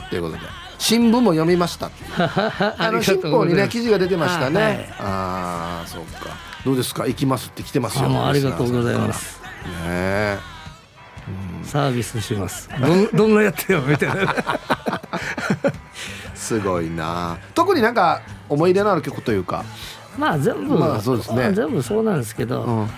[0.08, 0.40] ということで
[0.78, 1.90] 新聞も読みました。
[2.18, 4.72] ああの新報にね記事が出てましたね、はい。
[4.72, 6.30] はいああそうか。
[6.64, 7.06] どうですか？
[7.06, 8.26] 行きますって来てますよ。
[8.26, 9.40] ありがとうございます。
[9.42, 10.38] ねえ
[11.62, 12.68] サービスします。
[12.80, 14.34] どん どんなやってよみたいな。
[16.34, 17.38] すごいな。
[17.54, 19.64] 特になんか思い入れのある曲というか。
[20.18, 21.52] まあ全部、まあそうですね。
[21.52, 22.88] 全部そうなんですけど、うん。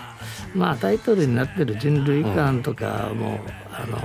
[0.54, 3.98] まあタイトルになってる人類観とかも、あの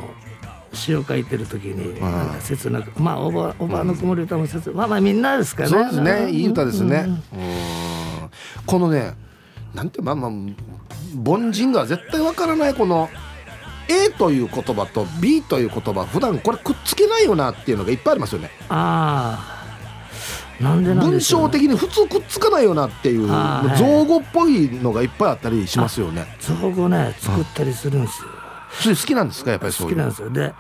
[0.73, 5.75] 詩を書いてる時になんか切なく、まあおばおばの曇り歌も切まあまあみんなですからね。
[5.75, 6.30] そうですね。
[6.30, 7.05] いい歌ですね。
[7.05, 7.11] うん。
[7.11, 7.19] うん。
[8.65, 9.13] このね
[9.73, 10.32] なんてまあまあ
[11.25, 13.09] 凡人が絶対わからないこの
[13.89, 18.51] A という言葉と B という言葉普段これくっつけないよなっていうのがいっぱいありますよね。
[18.69, 19.53] あ
[20.59, 23.27] あなんでなん文章的に普通くっつかないよなっていう
[23.77, 26.25] 造語っぽいのがいっぱいあったりしますよね。
[26.39, 28.95] 造語ね作ったりするんですよ。
[28.95, 29.51] 好きなんですか？
[29.51, 29.97] やっぱりそういう。
[29.97, 30.47] の好きなんですよ。
[30.47, 30.53] で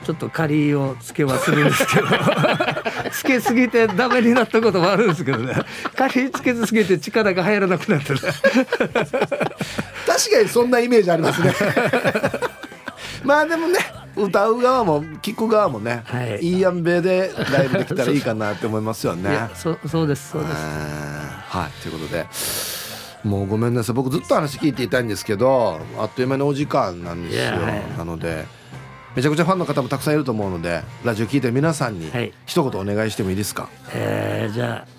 [0.05, 2.07] ちょっと仮をつけはするんですけど
[3.11, 5.54] つけすぎてダメになったこともあるんですけどね。
[5.96, 8.36] 仮つけすぎて力が入らなくなってね確
[10.30, 11.54] かにそんなイメージありますね。
[13.24, 13.78] まあでもね
[14.16, 16.38] 歌う側も聴く側もね、はい。
[16.40, 19.30] いいやんべでライブできたらいいかなって思いますよね。
[19.30, 20.54] いやそそうですそうです。
[20.54, 22.26] はいということで。
[23.24, 23.94] もうごめんなさい。
[23.94, 27.57] 僕ずっと話聞いていたいんですけどあっという間にお時間なんですよ、
[27.98, 28.46] なので
[29.17, 32.33] めちゃくちゃファンの方もたくさんいると思うのでラジオ聞いてる皆さんにはい。
[32.45, 33.69] 一言お願いしてもいいですか？
[33.95, 34.97] えーじゃあ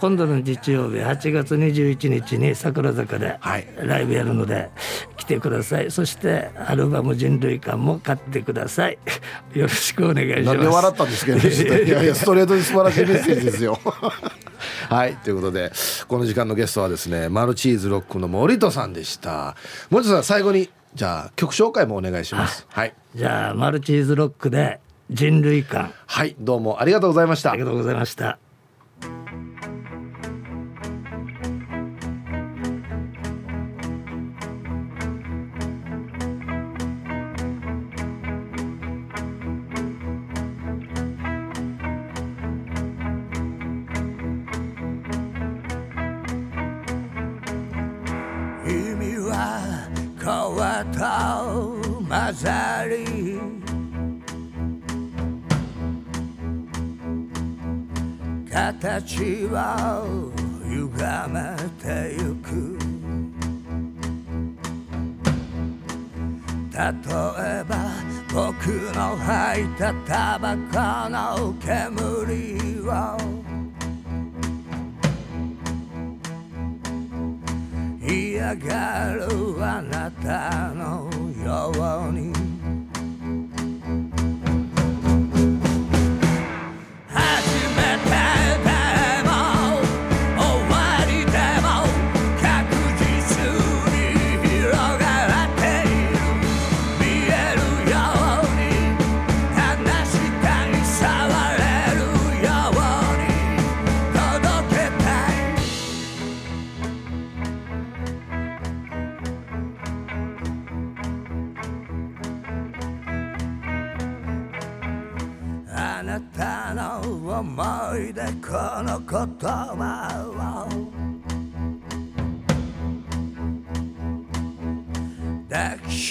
[0.00, 3.66] 今度の日曜日8月21日に桜坂ではい。
[3.82, 4.70] ライブやるので
[5.16, 5.90] 来てください。
[5.90, 8.98] そしてアルバム「人類館」も買ってください。
[9.54, 10.58] よろしくお願いします。
[10.58, 11.38] で笑ったんですけど、
[11.84, 13.78] いやいやストレートに素晴らしいメッセージですよ。
[14.88, 15.16] はい。
[15.16, 15.72] ということで
[16.06, 19.56] この時間のゲストはですねマルチーズロックの森戸さんでした。
[19.90, 22.66] 森戸さん最後にじゃあ曲紹介もお願いします。
[22.70, 24.80] はいじゃあマルチーズロックで
[25.10, 27.60] 「人類館はいどうもありがとうございまし」たあり。
[27.60, 28.38] がとうございました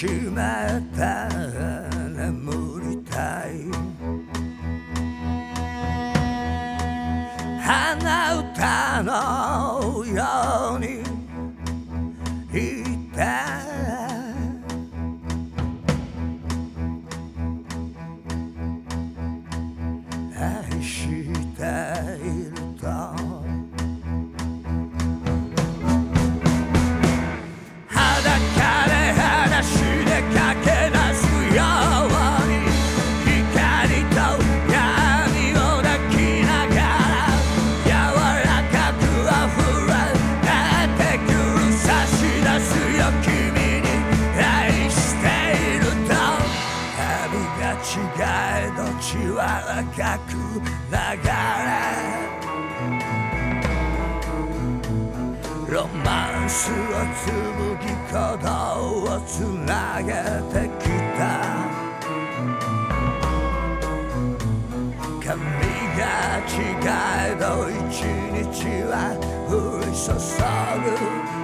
[0.08, 0.40] 抱きしめ
[0.96, 1.04] て
[2.16, 3.50] 眠りたい。
[7.60, 9.10] 鼻歌の
[10.06, 10.22] よ
[10.76, 10.87] うに
[68.58, 69.14] 日は
[69.48, 71.37] 降り注ぐ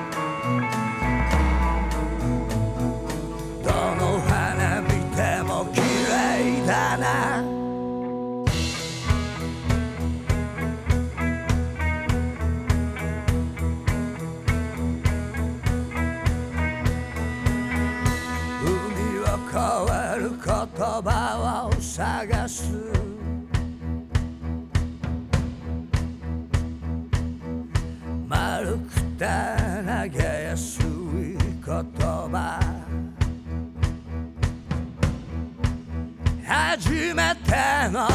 [37.54, 38.08] めての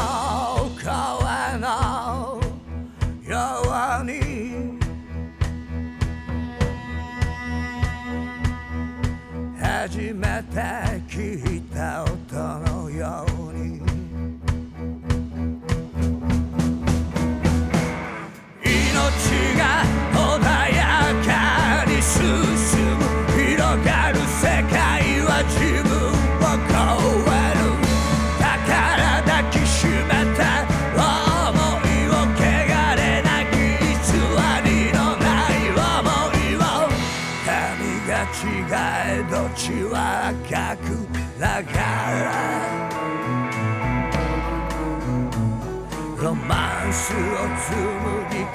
[0.76, 2.38] 声の
[3.24, 3.36] よ
[4.00, 4.78] うに
[9.58, 10.89] 初めて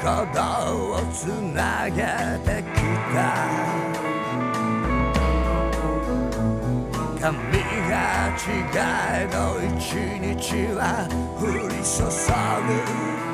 [0.05, 2.03] 心をつなげ
[2.45, 2.81] てき
[3.11, 3.17] た。
[7.19, 7.33] 髪
[7.89, 7.97] が
[8.37, 8.45] 違
[9.13, 9.35] えど
[9.65, 12.03] 一日は降り注
[13.19, 13.24] ぐ。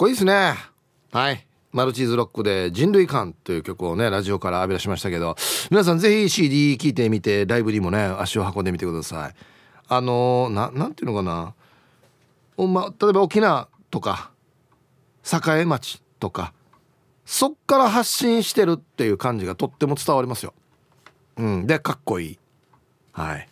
[0.00, 0.54] こいいですね。
[1.12, 1.46] はい。
[1.72, 5.36] マルチーズロックで人類観という曲をねラジオから浴び出しましたけど
[5.70, 9.34] 皆さんぜひ CD 聴いてみてライブにもね足を運んでみてください。
[9.88, 11.52] あのー、なんていうのかな。
[12.56, 14.30] お、ま、例えば沖縄とか
[15.22, 16.54] 栄町とか
[17.26, 20.54] そっから発信してるっていう感じがとっても伝わりますよ。
[21.36, 21.66] うん。
[21.66, 22.38] でかっこいい。
[23.12, 23.46] はい。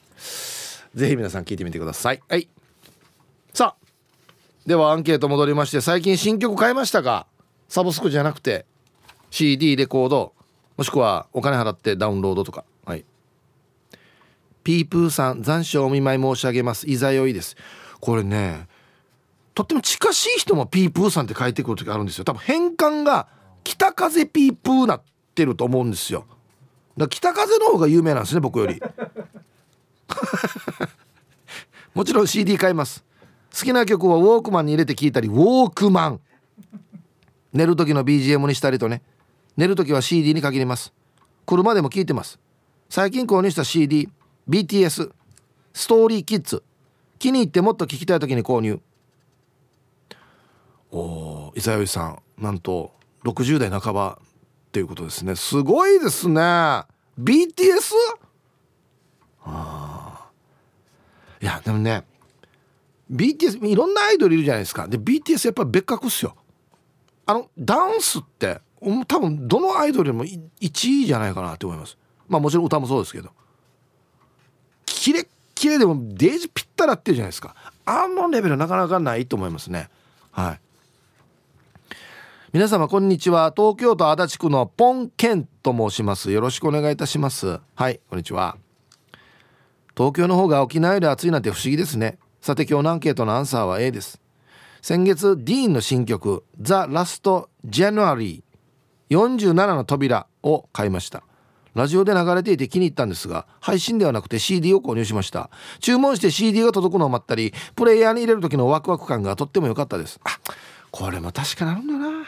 [0.94, 2.22] ぜひ皆さん聞いてみてください。
[2.26, 2.48] はい。
[4.68, 7.26] ではアンケート戻りまして最近新曲買いましたか？
[7.70, 8.66] サブスクじゃなくて
[9.30, 10.34] CD レコード
[10.76, 12.66] もしくはお金払ってダウンロードとか。
[12.84, 13.06] はい。
[14.64, 16.86] ピープーさん残暑お見舞い申し上げます。
[16.86, 17.56] いざよいです。
[17.98, 18.68] これね
[19.54, 22.26] とっても近しい人もピープーさんって書いてくる時あるんですよ。
[22.26, 23.26] 多分変換が
[23.64, 25.02] 北風ピープーなっ
[25.34, 26.26] てると思うんですよ。
[26.98, 28.82] だ北風の方が有名なんですね僕より。
[31.94, 33.07] もちろん CD 買います。
[33.58, 36.20] 好きな曲はウォークマンに入れて聴いたりウォークマン。
[37.52, 39.02] 寝る時の BGM にしたりとね。
[39.56, 40.92] 寝る時は CD に限ります。
[41.44, 42.38] 車でも聞いてます。
[42.88, 45.10] 最近購入した CDBTS
[45.72, 46.62] ストーリーキッズ。
[47.18, 48.80] 気に入ってもっと聞きたい時に購入。
[50.92, 52.92] おお伊沢さんなんと
[53.24, 55.34] 60代半ばっていうことですね。
[55.34, 56.40] すごいですね。
[57.18, 57.92] BTS?
[59.42, 60.28] あ
[61.40, 62.04] いやでもね
[63.10, 64.86] BTS いろんなアイドルいるじゃないですか。
[64.86, 66.36] で BTS やっぱり別格っすよ。
[67.26, 68.60] あのダンスって
[69.06, 71.96] 多分どのアイドルよりも1位じゃないかなって思います。
[72.28, 73.30] まあもちろん歌もそうですけど。
[74.84, 77.54] キレッキレでもデージぴったらっていうじゃないですか。
[77.84, 79.88] あのレベルなかなかないと思いますね。
[80.30, 80.60] はい。
[82.52, 83.52] 皆様こんにちは。
[83.56, 86.30] 東京都足立区のポンケンと申します。
[86.30, 87.60] よろしくお願いいたします。
[87.74, 88.56] はいこんにちは。
[89.96, 92.18] 東京の方が沖縄より暑いなんて不思議ですね。
[92.48, 94.22] さて今日のアンケートのアンサーは A です。
[94.80, 101.24] 先月ディーンの新曲「ザ・ラスト・ジャヌアリー47の扉」を買いました。
[101.74, 105.50] ラジオで流れていて気に入ったんですが配信ではなくて CD を購入しました。
[105.80, 110.18] 注文して CD が届くのを待ったりプレイヤーに入れる時のワクワク感がとっても良かったです。
[110.24, 110.30] あ
[110.90, 112.26] これも確かにあるんだな。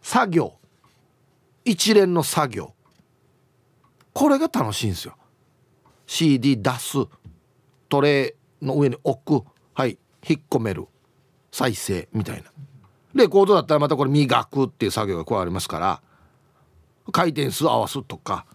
[0.00, 0.54] 作業。
[1.66, 2.72] 一連の作業。
[4.14, 5.16] これが楽しいんですよ。
[6.06, 6.96] CD 出す。
[7.90, 9.46] トレの上に置く。
[9.74, 9.98] はい。
[10.26, 10.86] 引っ込める。
[11.50, 12.44] 再生みたいな。
[13.14, 16.02] レコードだったらまたこれ磨くっていう作業が加わりますから。
[17.12, 18.46] 回転数合わすとか。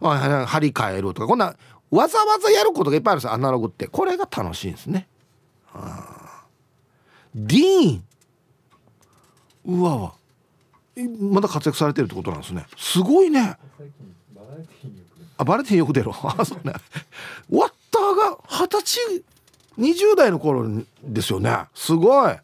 [0.00, 1.26] 張り替えるとか。
[1.26, 1.54] こんな
[1.90, 3.88] わざわざやることがいっぱいあるんですアナログって。
[3.88, 5.08] これが楽しいんですね。
[7.34, 7.96] ディー。
[7.96, 8.04] ン
[9.66, 10.14] うわわ。
[11.20, 12.64] まだ活躍されてるってことなんですね。
[12.76, 13.56] すごいね。
[15.36, 16.74] あバレティンよく出ろあそうね。
[17.50, 19.24] ワッターが二十歳
[19.78, 20.68] 20代の頃
[21.02, 21.56] ですよね。
[21.74, 22.36] すごい。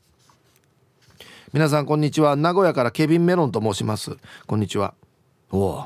[1.53, 2.37] 皆さんこんにちは。
[2.37, 4.17] 名古屋からケビンメロンと申します。
[4.47, 4.95] こんにちは。
[5.51, 5.85] おお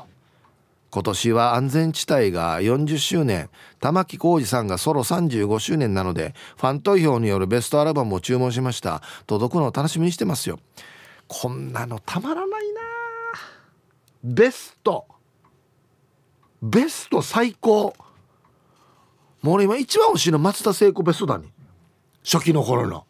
[0.91, 3.49] 今年は安全地帯が40周年。
[3.79, 9.01] 玉置浩二さんがソロ35周年なのでファン投票によるベストアルバムを注文しました。
[9.25, 10.59] 届くのを楽しみにしてますよ。
[11.27, 12.81] こんなのたまらないな。
[14.23, 15.05] ベスト。
[16.61, 17.93] ベスト最高。
[19.41, 21.51] もう俺今一番欲しいの松田聖子ベストだに。
[22.23, 23.05] 初期の頃の。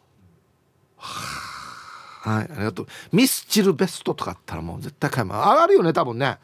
[0.96, 2.86] はいありがとう。
[3.12, 5.48] ミスチルベストとかあったらもう絶対買います。
[5.48, 6.38] 上がるよね多分ね。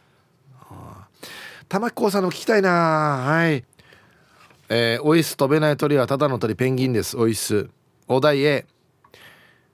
[1.69, 2.71] 玉置浩さんの聞きたいな。
[2.71, 3.65] はい。
[4.71, 7.17] えー、オイス飛べない鳥はただの鳥ペンギンです。
[7.17, 7.69] オイス。
[8.07, 8.67] お題 A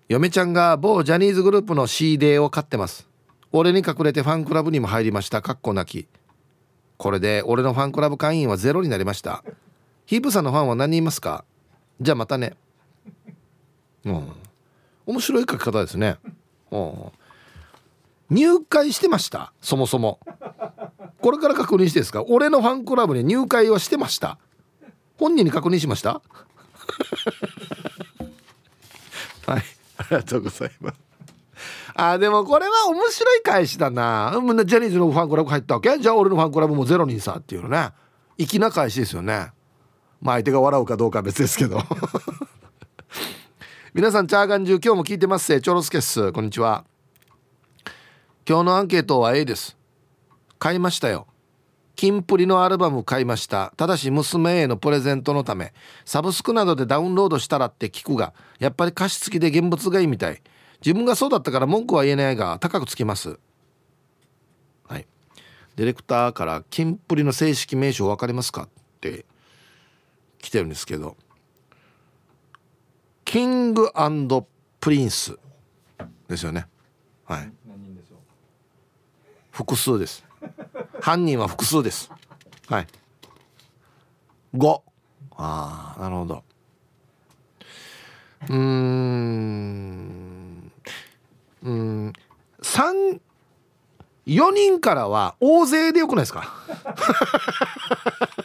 [0.08, 3.08] 嫁ちゃんが某ジャニーズグループの CD を買ってます。
[3.52, 5.40] 俺に隠れてファンクラブにも入りました。
[5.40, 6.06] かっこなき。
[6.96, 9.42] これで俺のファンクラブ会員はゼロになりました。
[10.06, 11.44] ヒープさんのファンは何人いますか？
[12.00, 12.54] じゃあまたね。
[14.04, 14.32] うん。
[15.06, 16.16] 面白い書き方ですね。
[16.70, 17.12] うん。
[18.30, 19.52] 入会してました？
[19.60, 20.18] そもそも。
[21.20, 22.22] これから確認してですか？
[22.28, 24.38] 俺のファンクラブに入会はしてました？
[25.18, 26.20] 本人に確認しました？
[29.46, 29.62] はい。
[29.96, 30.96] ありがとうございます。
[31.96, 34.32] あでもこれは面白い返しだな。
[34.34, 35.98] ジャニーズのファンクラブ入ったわけ？
[35.98, 37.90] じゃあ俺のファンクラブもゼロ人さっていうのね。
[38.36, 39.52] 粋な返しですよね。
[40.24, 41.78] まあ相手が笑うかどうかは別ですけど。
[43.92, 45.44] 皆さんチャーガン中今日も聞いてます。
[45.44, 46.32] せチョロスケっす。
[46.32, 46.86] こんにちは。
[48.48, 49.76] 今日のアンケートは A です。
[50.58, 51.26] 買いましたよ。
[51.94, 53.74] キンプリのアルバム買いました。
[53.76, 55.74] ただし娘へのプレゼントのため。
[56.06, 60.42] サブスクなどでダウンロードしたらって聞くがやっぱり歌詞付きで現物がいいみたい。
[60.82, 63.38] 自分がそうだったから文句は言えないが高くつきます。
[64.88, 65.06] はい。
[65.76, 68.62] ディレクターからキンプリの正式名称分かりますか？
[68.62, 68.68] っ
[69.02, 69.26] て
[70.44, 71.16] 来てるんですけど
[73.24, 73.90] キング
[74.78, 75.38] プリンス
[76.28, 76.66] ですよね。
[77.24, 77.50] はい。
[79.50, 80.22] 複数です。
[81.00, 82.10] 犯人は複数です。
[82.68, 82.86] はい。
[84.54, 84.82] 5
[85.36, 86.44] ああなるほど。
[88.42, 90.70] うーん。
[91.62, 92.12] うん。
[92.60, 93.20] 3
[94.26, 96.52] 4人からは大勢でよくないですか？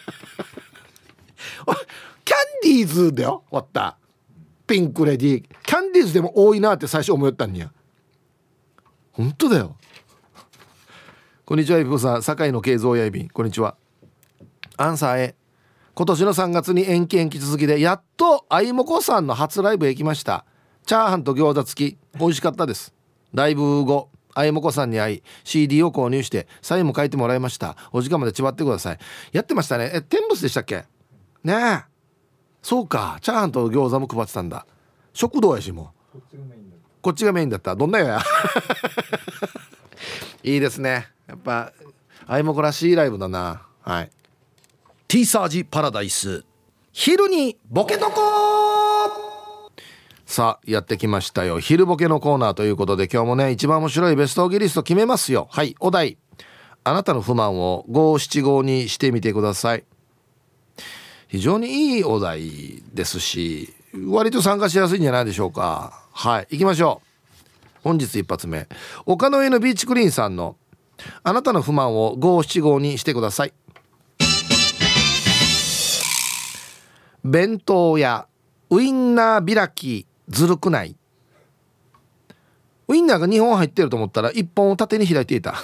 [2.72, 3.97] ィーズだよ終わった
[4.67, 7.72] ピンクレディーキャンディーズでも多いなって最初思ったんにや
[9.11, 9.76] 本当だよ
[11.45, 12.22] こんにちは、ゆぴこさん。
[12.22, 13.28] 堺の慶三やいびん。
[13.28, 13.76] こんにちは。
[14.78, 15.36] アンサー A。
[15.95, 20.45] 今年の3月に延期延期続きで、やっとあいもこさんの初ライブへ行きました。
[20.86, 21.97] チャーハンと餃子付き。
[22.20, 22.93] 美味しかったです。
[23.34, 27.76] ライブ後、あいもこさんに会い、CD を購入して、サインも書いてもらいました。
[27.91, 28.99] お時間までちばってください。
[29.32, 29.89] やってましたね。
[29.91, 30.86] え、天仏でしたっけ？
[31.43, 31.88] ねえ。
[32.62, 33.18] そうか。
[33.22, 34.66] チャーハンと餃子も配ってたんだ。
[35.14, 35.91] 食堂やしも。
[37.01, 37.76] こっちがメインだった。
[37.76, 38.22] どんなよや。
[40.43, 41.10] いいですね。
[41.30, 41.72] やっぱ
[42.26, 44.10] あいもこらしいライブだなはい
[45.07, 46.43] T サージパラダイス
[46.91, 49.72] 昼にボケとこ
[50.26, 56.18] さあやってきましたよ昼ボケのコーナーということで今日もね一番面白いベストギリスト決めますよはいお題
[56.84, 59.84] あなたの不満を五七五にしてみてください
[61.30, 63.73] 非常にいいお題ですし
[64.07, 66.03] 割と参加しやすいんじゃないでしょうか。
[66.11, 67.07] はい行きましょう。
[67.84, 68.67] 本日一発目。
[69.05, 70.57] 丘の上のビーチクリーンさんの
[71.23, 73.53] あなたの不満を五七五にしてください。
[77.23, 78.27] 弁当や
[78.71, 80.95] ウインナー開きずるくない。
[82.88, 85.53] ウインナーが2本入ってると思ったら1本を縦に開いていた。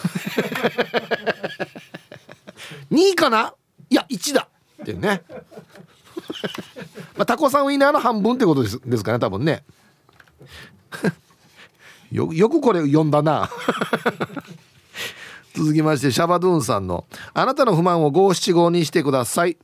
[2.91, 3.55] 2かな？
[3.89, 4.47] いや1だ。
[4.81, 5.23] ってね。
[7.15, 9.63] まあタコさんウインナーの半分ってことですですかね多分ね。
[12.11, 13.49] よよくこれ読んだな。
[15.55, 19.57] 続きましてシャバドゥンさんの「あなたの不満を五七五にしてください」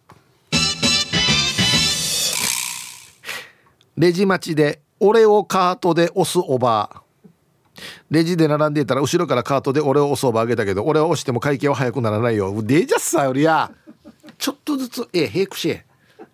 [3.97, 7.01] レジ待ちで俺をカートで押すおばあ。
[8.09, 12.61] レジで並んでいたら後ろからカートで俺を押すおばあげたけど俺を押しても会計は早くならないよ。
[12.61, 13.71] デジャスさよりや。
[14.41, 15.83] ちょっとずつ「えヘイクシェ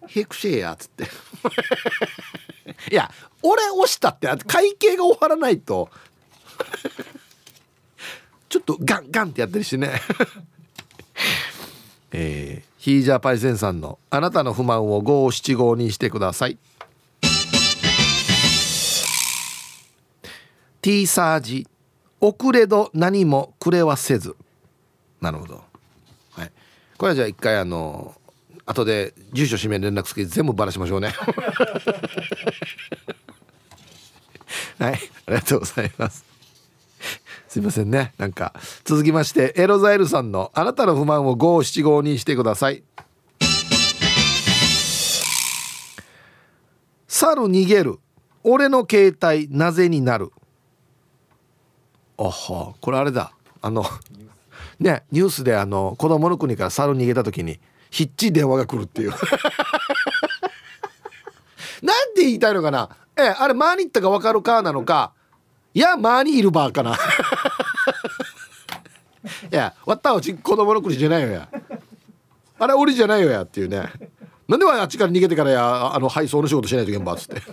[0.07, 1.03] ヘイクシェや」っつって。
[2.89, 3.11] いや
[3.43, 5.89] 俺押したって会計が終わらないと。
[8.47, 10.01] ちょっとガンガンってやったりしてね。
[12.13, 16.57] えー、ヒージャーパイセンさんの「あなたの不満を五七五にしてください」
[20.81, 21.67] T サージ。
[22.21, 24.37] 遅れど何もくれはせず。
[25.19, 25.66] なるほど。
[26.97, 28.15] これはじゃあ一回あの
[28.65, 31.13] 後で住所氏名連絡先全部ばらしましょうね。
[34.79, 36.25] はいありがとうございます。
[37.47, 38.13] すいませんね。
[38.17, 42.83] なんか続きましてエロザイルさんのあなたの不満を五七五にしてください。
[47.07, 47.99] 猿逃げる。
[48.43, 50.31] 俺の携帯なぜになる。
[52.17, 53.31] あはこれあれだ。
[53.61, 53.85] あの
[54.79, 57.59] ねニュースであの子供の国から猿逃げた時に
[57.89, 59.11] ひっちり電話が来るっていう。
[61.81, 62.89] なんて言いたいのかな？
[63.15, 65.13] えあれマーに行ったか分かるかなのか？
[65.73, 66.97] いやマーにいるばーかな。
[69.51, 71.47] いやわったうち子供の国じゃないよや。
[72.59, 73.91] あれ俺じゃないよやっていうね。
[74.47, 77.41] なんであっちから逃げてからやあの配送の仕事しないと現場っつって。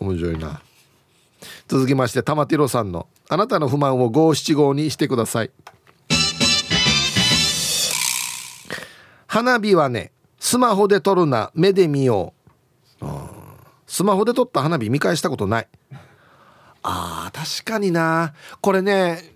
[0.00, 0.60] 面白いな。
[1.66, 5.50] 続きまして玉ティロさんの「あなたの不満を五七五にしてください」
[9.26, 12.34] 花火はねスマホで撮るな目で見よ
[13.00, 13.06] う。
[13.86, 15.68] スマホで撮った花火見返したことない。
[16.82, 18.34] あー確かにな。
[18.60, 19.34] これね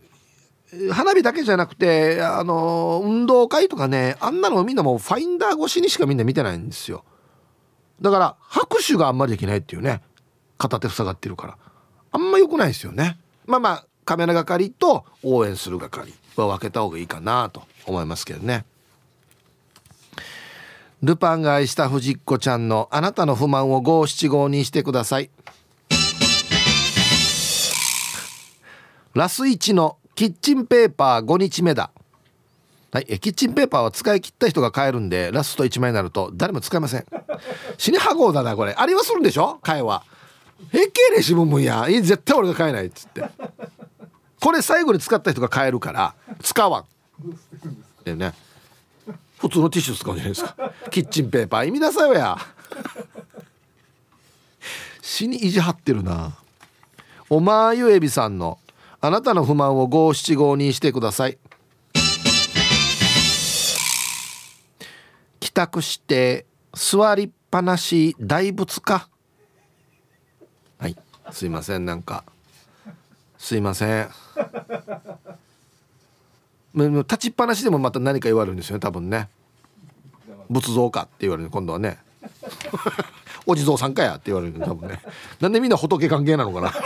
[0.93, 7.05] 花火だけじゃなくてあの運動会とかねあんなのみんなもうファインダー越しにしかみんな見てないんですよ。
[8.01, 10.03] だから拍手があんまりできないっていうね。
[10.59, 11.59] 片手塞がってるから。
[12.13, 13.19] あんま良くないですよね。
[13.47, 18.65] まあまあカメラ係と応援する係は分けた方がいいかなと思いますけどね。
[21.03, 25.31] ルパンが愛した藤子ちゃんのあなたの不満を五七五にしてください。
[29.15, 31.91] ラス1のキッチンペーパー5日目だ。
[32.91, 37.05] はい、えキッチンペーパーは使い切った人が買えるんでラスト1枚になると誰も使えません。
[37.77, 38.75] 死にはごうだなこれ。
[38.77, 39.59] ありはするんでしょ？
[39.63, 39.83] 買え
[40.59, 43.25] は平気でしぶむんや絶対俺が買えないっつって
[44.41, 46.85] これ最後に使った人が買えるから使わん
[48.05, 48.33] でね
[49.39, 52.37] 普通のティッシュ使うじゃないですかキッチンペーパー意味なさいよや
[55.03, 56.37] 死に意地張ってるな
[57.31, 58.59] おまゆえびさんの
[59.01, 61.39] あなたの不満を五七五にしてください
[65.41, 69.09] 帰宅して座りっぱなし大仏か
[71.33, 72.25] すいませんなんか。
[73.39, 74.09] すいません。
[76.75, 79.29] 立ちっぱなしでもまた何か言われるんですよね多分ね。
[80.51, 81.99] 仏像かって言われる今度はね。
[83.47, 85.01] お地蔵さんかやって言われる多分ね。
[85.41, 86.73] なんでみんな仏関係なのかな。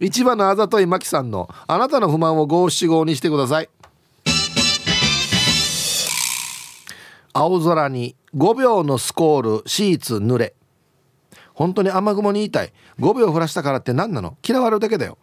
[0.00, 3.68] 一番のあざといマキさんのあなたの不満を五七五にしてください。
[7.32, 10.54] 青空に5秒のスコールシーツ濡れ。
[11.54, 12.72] 本当に雨雲に言いたい。
[12.98, 14.36] 5秒降らしたからって何なの？
[14.46, 15.18] 嫌われるだけだよ。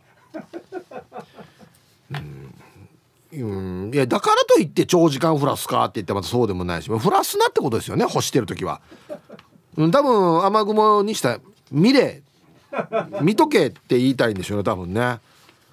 [3.31, 3.91] うん。
[3.93, 6.89] いやだからといって長時間降らすかって言ってまたそうでもないし。
[6.89, 8.81] 降らすなってことですよね干してる時は。
[9.77, 11.39] うん多分雨雲にした
[11.71, 12.21] 見れ
[13.21, 15.19] 見とけって言いたいんでしょうね多分ね。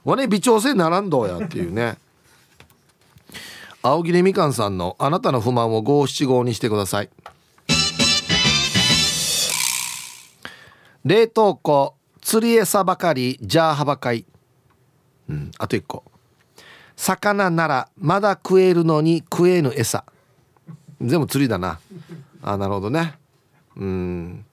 [0.04, 1.98] わね微調整ならんどうやっていうね。
[3.82, 7.10] 青桐みかんさんのあなたの不満を五七五にしてください。
[11.06, 14.26] 冷凍庫釣り餌ばかりジャーハばかり。
[15.28, 16.02] うんあと一個。
[16.96, 20.04] 魚ならまだ食えるのに食えぬ餌。
[21.00, 21.78] 全部釣りだな。
[22.42, 23.14] あなるほどね。
[23.76, 24.44] うん。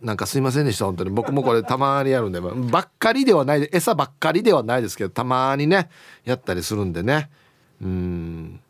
[0.00, 1.10] なんかすいませんでした本当に。
[1.10, 2.40] 僕もこれたまにやるんで。
[2.40, 5.90] ばっかりではない餌ばっかりではないですけどたまにね
[6.24, 7.28] やったりするんでね。
[7.82, 8.60] うん。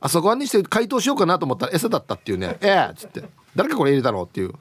[0.00, 2.56] あそこにして回答しようかなと思ったら餌だったっていうね。
[2.62, 3.24] ええっつって。
[3.54, 4.54] 誰かこれ入れたのっていう、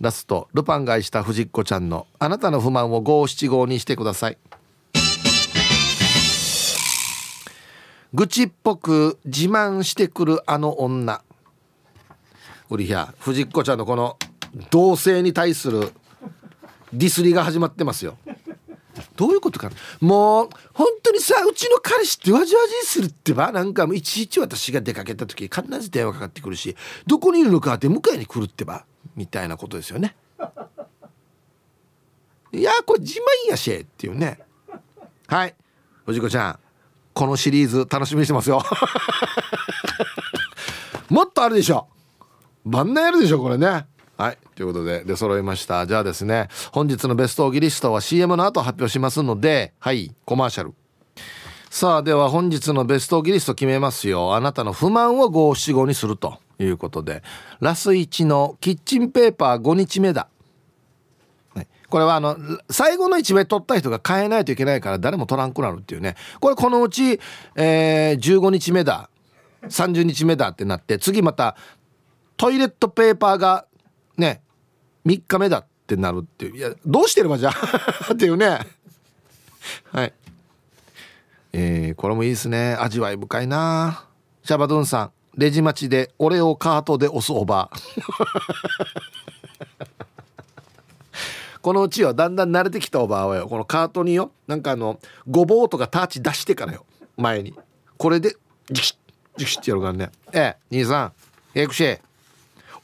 [0.00, 4.38] ラストルパン買いした藤子ちゃんのあなたの不満を五七五にしてください。
[8.14, 11.22] 愚痴っぽく自慢してくるあの女。
[12.70, 14.16] ウリヒャ藤子ちゃんのこの
[14.70, 15.92] 同性に対する
[16.94, 18.16] ディスりが始まってますよ。
[19.16, 19.70] どういうことか
[20.00, 26.74] もう本当にさうちの彼氏ってわじわじするってばなんかいちいち私が出かけた時必ず電話かかってくるし
[27.06, 28.86] どこにいるのかって迎えに来るってば。
[29.16, 30.16] みたいなことですよね。
[32.52, 34.40] いやこれ自慢やしえっていうね。
[35.26, 35.54] はい。
[36.06, 36.58] 藤子ちゃん
[37.14, 38.62] このシリーズ楽しみにしてますよ。
[41.08, 41.88] もっとあるでしょ。
[42.64, 43.86] 万年やるでしょこれね。
[44.16, 44.38] はい。
[44.54, 45.86] ということで出揃いました。
[45.86, 50.14] じゃあですね本日のベストオギリストは CM の後発表しますのではい。
[50.24, 50.74] コマーシャル。
[51.70, 54.34] さあでは本日のベストオギリスト決めますよ。
[54.34, 56.38] あなたの不満を五七五にすると。
[56.64, 57.22] いうことで
[57.60, 60.28] ラス1のキッチンペーパー5日目だ。
[61.88, 62.36] これはあの
[62.70, 66.14] 最後の1名取った人が変えないといけないから誰も取らんくなるっていうね。
[66.38, 67.18] これこのうち、
[67.56, 69.10] えー、15日目だ。
[69.64, 71.56] 30日目だってなって次また
[72.36, 73.66] トイレットペーパーが
[74.16, 74.40] ね
[75.04, 76.56] 3日目だってなるっていう。
[76.56, 77.50] いやどうしてればじゃ？
[77.50, 77.54] あ
[78.14, 78.60] っていうね。
[79.92, 80.12] はい。
[81.52, 82.76] えー、これもいいですね。
[82.78, 84.04] 味わい深いな。
[84.44, 85.12] シャバドゥンさん。
[85.40, 87.70] レジ待ちで俺をカートで押すおば。
[91.62, 93.48] このうちはだんだん慣れてきたおばあはよ。
[93.48, 96.84] このカートによなんかあのごぼうとかターチ出してからよ。
[97.16, 97.54] 前に。
[97.96, 98.36] これで
[98.70, 98.96] ジキシッ
[99.38, 100.10] ジキシッってやるからね。
[100.32, 101.12] ええ兄さん
[101.54, 101.98] 早くし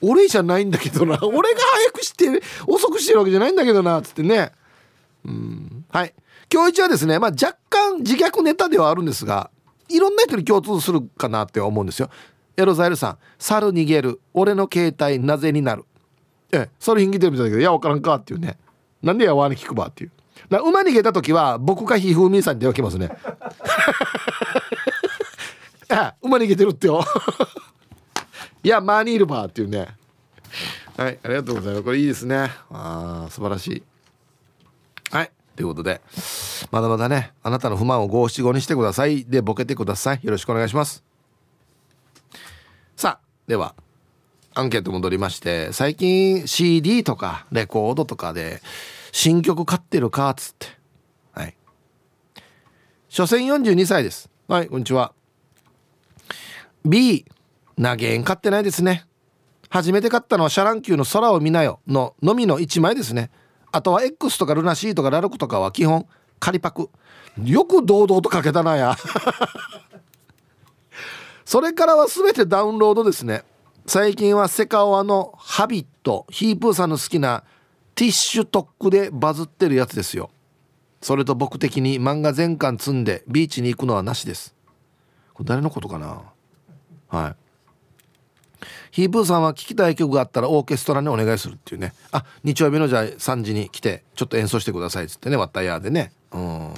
[0.00, 1.18] 俺じゃないんだけどな。
[1.28, 3.98] 俺が早くして遅くしてるわけじゃないんだけどな。
[3.98, 4.52] っつってね。
[5.26, 5.84] うん。
[5.90, 6.14] はい。
[6.50, 9.50] 今日一はですねまあ若干自虐ネタではあるんですが
[9.90, 12.08] いろんな人に共通するかなって思うんですよ。
[12.56, 14.20] エロザイルさん「猿逃げる。
[14.34, 15.84] 俺の携帯なぜになる」
[16.52, 18.58] え猿ひんぎてるみたいだけど「いや分からんか」っていうね。
[19.02, 20.10] なんでやわに聞くばっていう。
[20.48, 23.10] だ馬逃げた時は僕かひふみさんに電話きますね。
[25.88, 27.04] あ馬逃げてるってよ。
[28.62, 29.88] いやマーニールバーっていうね。
[30.96, 31.84] はいありがとうございます。
[31.84, 32.50] これいいですね。
[32.70, 33.82] あ素晴らしい。
[35.10, 36.00] はいということで
[36.70, 39.24] まだまだねあなたの不満を五七五にしてください。
[39.24, 40.20] でボケてください。
[40.22, 41.05] よろしくお願いします。
[43.46, 43.74] では
[44.54, 48.60] アンケート戻りまして最近 CD とかレコードとかで
[49.12, 50.66] 新曲買ってるかっつって。
[51.32, 51.54] はい。
[53.08, 54.30] 所詮42歳です。
[54.48, 55.12] はいこんにちは。
[56.84, 57.24] B
[57.80, 59.06] 投げん買ってないですね。
[59.68, 61.80] 初めて買ったのはシャラン級の空を見なよ。
[61.86, 63.30] ののみの1枚ですね。
[63.72, 66.06] あとは X とかルナシーとかラルクとかは基本
[66.40, 66.90] 仮パク。
[67.44, 68.96] よく堂々とかけたなや。
[71.46, 73.44] それからは全てダウンロードですね。
[73.86, 77.44] 最近はセカオワの「ハビット」ヒープーさんの好きな
[77.94, 80.30] ティッシュトックでバズってるやつですよ。
[81.00, 84.56] それと僕的に漫画全巻積んでビーチに行くのはなしです。
[85.34, 86.22] これ誰のことかな？
[87.06, 87.36] はい。
[88.90, 91.92] ヒープーさんは聴きたい曲があったらオーケストラにお願いするっていうね。
[92.10, 96.10] あ日曜日のじゃあ3時に来てちょっと演奏してくださいっつってねワッタイヤーでね。
[96.32, 96.74] うん。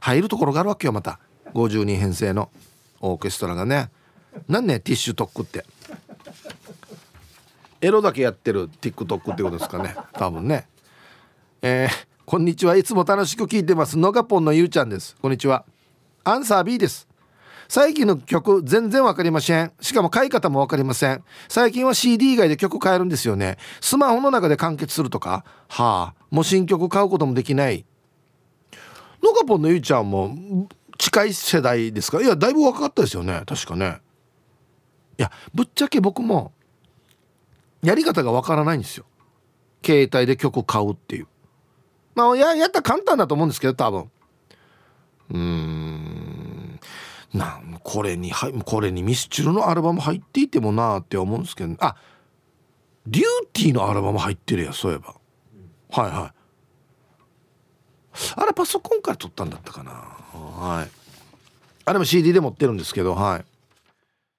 [0.00, 1.20] 入るところがあるわけよまた。
[1.52, 2.48] 50人編成の。
[3.00, 3.90] オーケストラがね。
[4.48, 5.64] なんねティッシュトックって。
[7.80, 9.96] エロだけやってる TikTok ってことですかね。
[10.12, 10.66] 多分ね。
[11.62, 12.76] えー、こんにちは。
[12.76, 13.98] いつも楽しく聞いてます。
[13.98, 15.16] のがぽんのゆうちゃんです。
[15.20, 15.64] こんにちは。
[16.24, 17.08] アンサー B です。
[17.68, 19.72] 最近の曲全然わかりません。
[19.80, 21.24] しかも買い方もわかりません。
[21.48, 23.58] 最近は CD 以外で曲変えるんですよね。
[23.80, 25.44] スマホの中で完結するとか。
[25.68, 26.24] はあ。
[26.30, 27.86] もう新曲買うこともできない。
[29.22, 30.36] のがぽんのゆいちゃんも
[31.00, 32.20] 近い世代ですか？
[32.20, 33.42] いやだいぶ若かったですよね。
[33.46, 34.00] 確かね。
[35.18, 36.52] いやぶっちゃけ僕も
[37.82, 39.06] やり方がわからないんですよ。
[39.82, 41.26] 携帯で曲買うっていう。
[42.14, 44.10] まあややったら簡単だと思うんですけど多分。
[45.30, 46.80] うーん。
[47.32, 48.30] なこれに
[48.66, 51.96] これにミスチルのアルバム入っていてもなって思うんですけどあ
[53.06, 53.24] デュー
[53.54, 55.14] ティーのアルバム入ってるやそういえば。
[55.90, 56.39] はいはい。
[58.36, 59.92] あれパソコンから撮ったんだったかな。
[59.92, 60.90] はい。
[61.84, 63.44] あれも CD で持ってるんですけどはい。